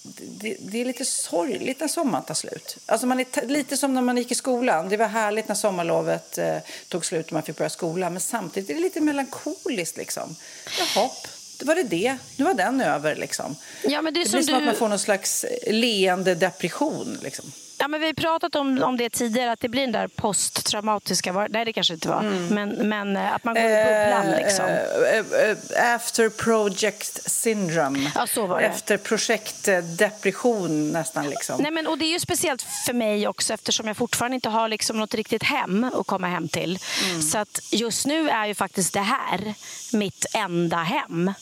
[0.03, 2.77] det, det är lite sorgligt när sommaren tar slut.
[2.87, 4.89] Alltså man är ta- lite som när man gick i skolan.
[4.89, 6.57] Det var härligt när sommarlovet eh,
[6.89, 8.12] tog slut och man fick börja skolan.
[8.12, 9.97] Men samtidigt är det lite melankoliskt.
[9.97, 10.37] Liksom.
[10.79, 11.11] Jaha,
[11.67, 12.17] var det det.
[12.37, 13.17] Nu var den över.
[13.17, 13.57] Liksom.
[13.85, 14.61] Ja, men det är Det som blir som du...
[14.61, 17.19] att man får någon slags leende depression.
[17.23, 17.53] Liksom.
[17.81, 21.47] Ja, men vi har pratat om, om det tidigare, att det blir den där posttraumatiska...
[21.51, 22.23] Nej, det kanske inte var.
[22.23, 24.31] Men, men eh, att man går i bubblan.
[24.31, 24.65] Liksom.
[24.65, 24.75] Eh,
[25.15, 28.11] eh, eh, after project syndrome.
[28.15, 28.67] Ja, så var det.
[28.67, 31.31] Efter projektdepression nästan.
[31.31, 31.63] Liksom.
[31.63, 34.69] Nej, men, och det är ju speciellt för mig också eftersom jag fortfarande inte har
[34.69, 36.79] liksom något riktigt hem att komma hem till.
[37.33, 39.55] Så att just nu är ju faktiskt det här
[39.93, 41.33] mitt enda hem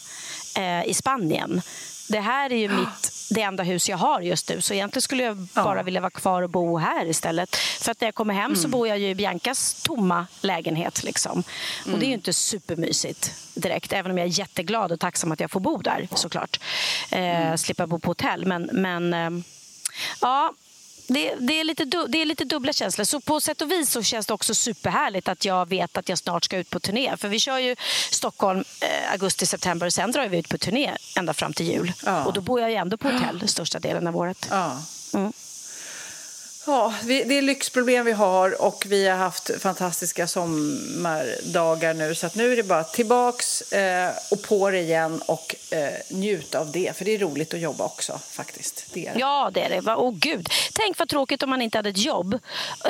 [0.58, 1.62] eh, i Spanien.
[2.08, 4.60] Det här är ju mitt, det enda hus jag har just nu.
[4.60, 7.56] Så egentligen skulle jag bara vilja vara kvar och bo här istället.
[7.56, 11.04] För att när jag kommer hem så bor jag ju i Biancas tomma lägenhet.
[11.04, 11.42] Liksom.
[11.92, 13.92] Och det är ju inte supermysigt direkt.
[13.92, 16.60] Även om jag är jätteglad och tacksam att jag får bo där såklart.
[17.10, 18.46] Eh, Slippa bo på hotell.
[18.46, 19.44] Men, men eh,
[20.20, 20.52] ja,
[21.08, 23.04] det, det, är lite, du- det är lite dubbla känslor.
[23.04, 26.18] Så på sätt och vis så känns det också superhärligt att jag vet att jag
[26.18, 27.16] snart ska ut på turné.
[27.16, 27.76] För vi kör ju
[28.10, 31.92] Stockholm eh, augusti, september och sen drar vi ut på turné ända fram till jul.
[32.04, 32.24] Ja.
[32.24, 34.48] Och då bor jag ju ändå på hotell största delen av året.
[34.50, 34.82] Ja.
[35.14, 35.32] Mm.
[36.68, 42.14] Ja, det är lyxproblem vi har och vi har haft fantastiska sommardagar nu.
[42.14, 46.72] Så nu är det bara tillbaks eh, och på det igen och eh, njuta av
[46.72, 46.96] det.
[46.96, 48.86] För det är roligt att jobba också faktiskt.
[48.92, 49.20] Det det.
[49.20, 49.94] Ja, det är det.
[49.94, 50.48] Åh, gud.
[50.72, 52.38] Tänk vad tråkigt om man inte hade ett jobb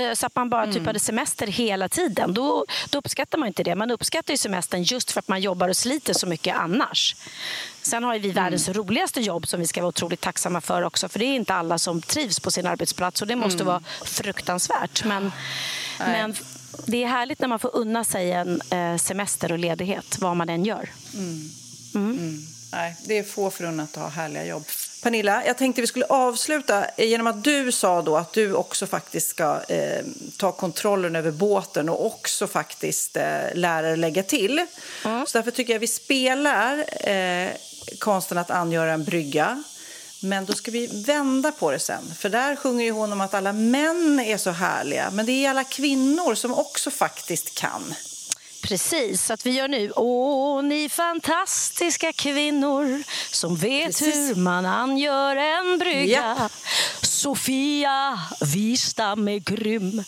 [0.00, 2.34] eh, så att man bara typ hade semester hela tiden.
[2.34, 3.74] Då, då uppskattar man inte det.
[3.74, 7.16] Man uppskattar ju semestern just för att man jobbar och sliter så mycket annars.
[7.88, 11.08] Sen har vi världens roligaste jobb som vi ska vara otroligt tacksamma för också.
[11.08, 15.04] För det är inte alla som trivs på sin arbetsplats och det måste vara fruktansvärt.
[15.04, 15.32] Men,
[15.98, 16.34] men
[16.86, 20.48] det är härligt när man får unna sig en eh, semester och ledighet, vad man
[20.48, 20.90] än gör.
[22.72, 24.64] Nej, det är få förunnat att ha härliga jobb.
[25.02, 29.28] Pernilla, jag tänkte vi skulle avsluta genom att du sa då att du också faktiskt
[29.28, 30.04] ska eh,
[30.36, 34.66] ta kontrollen över båten och också faktiskt eh, lära dig lägga till.
[35.26, 37.50] Så därför tycker jag vi spelar eh,
[37.98, 39.62] konsten att angöra en brygga.
[40.20, 42.14] Men då ska vi vända på det sen.
[42.18, 45.10] För där sjunger ju hon om att alla män är så härliga.
[45.10, 47.94] Men det är alla kvinnor som också faktiskt kan.
[48.62, 49.92] Precis, så att vi gör nu.
[49.96, 54.14] Åh, ni fantastiska kvinnor som vet Precis.
[54.16, 56.36] hur man angör en brygga.
[56.38, 56.48] Ja.
[57.02, 60.04] Sofia Wistam är grym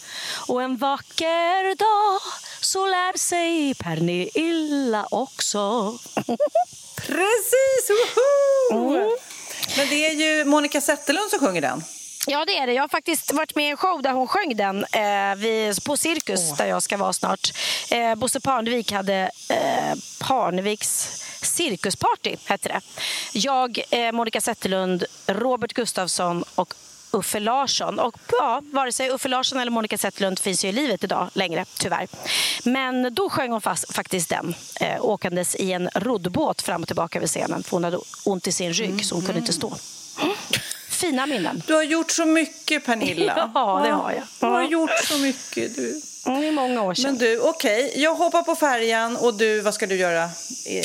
[0.49, 2.21] och en vacker dag
[2.61, 5.99] så lär sig Pernilla också.
[7.07, 7.91] Precis!
[8.71, 9.17] Woho!
[9.77, 11.85] Men det är ju Monica Zetterlund som sjunger den.
[12.27, 12.73] Ja, det är det.
[12.73, 15.97] Jag har faktiskt varit med i en show där hon sjöng den eh, vid, på
[15.97, 17.53] Cirkus, där jag ska vara snart.
[17.91, 22.81] Eh, Bosse Parnevik hade eh, Parneviks cirkusparty, hette det.
[23.33, 26.75] Jag, eh, Monica Zetterlund, Robert Gustafsson och
[27.13, 27.99] Uffe Larsson.
[27.99, 31.65] Och ja, vare sig Uffe Larsson eller Monica Zetterlund finns ju i livet idag längre,
[31.79, 32.09] tyvärr.
[32.65, 37.19] Men då sjöng hon fast, faktiskt den, eh, åkandes i en roddbåt fram och tillbaka
[37.19, 37.63] över scenen.
[37.63, 39.77] För hon hade ont i sin rygg, så hon kunde inte stå.
[40.89, 41.63] Fina minnen.
[41.67, 43.51] Du har gjort så mycket, Pernilla.
[43.55, 44.23] Ja, det har jag.
[44.41, 46.01] Du har gjort så mycket, du.
[46.27, 47.05] Mm, många år sedan.
[47.05, 47.93] Men du, okej.
[47.97, 50.29] Jag hoppar på färjan och du, vad ska du göra
[50.67, 50.83] nu?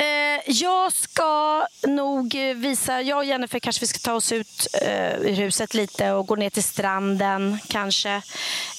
[0.00, 3.02] Eh, jag ska nog eh, visa...
[3.02, 6.36] Jag och Jennifer kanske vi ska ta oss ut eh, ur huset lite och gå
[6.36, 8.10] ner till stranden kanske.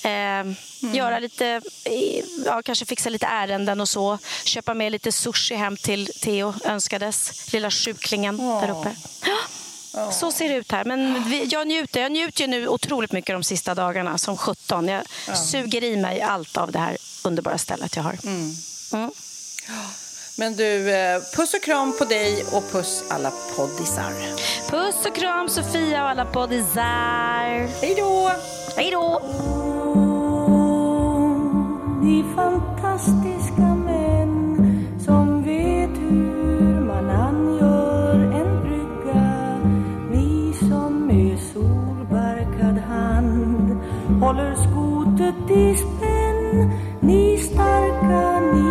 [0.04, 0.52] Eh,
[0.94, 1.46] Göra lite...
[1.84, 4.18] eh, Ja, kanske fixa lite ärenden och så.
[4.44, 7.54] Köpa med lite sushi hem till Theo önskades.
[7.54, 8.96] Lilla sjuklingen där uppe.
[10.12, 10.86] Så ser det ut här.
[10.86, 14.88] Men vi, jag, njuter, jag njuter ju nu otroligt mycket de sista dagarna, som 17.
[14.88, 15.04] Jag
[15.38, 18.18] suger i mig allt av det här underbara stället jag har.
[18.24, 19.12] Mm.
[20.38, 24.12] Men du, eh, puss och kram på dig och puss alla poddisar.
[24.70, 27.82] Puss och kram Sofia och alla poddisar.
[27.82, 28.32] Hej då!
[28.76, 29.22] Hej då!
[32.04, 34.58] Ni fantastiska män
[35.06, 39.58] som vet hur man angör en brygga
[40.12, 43.80] Ni som med solbarkad hand
[44.22, 46.72] håller skotet i spänn
[47.02, 48.71] Ni starka, ni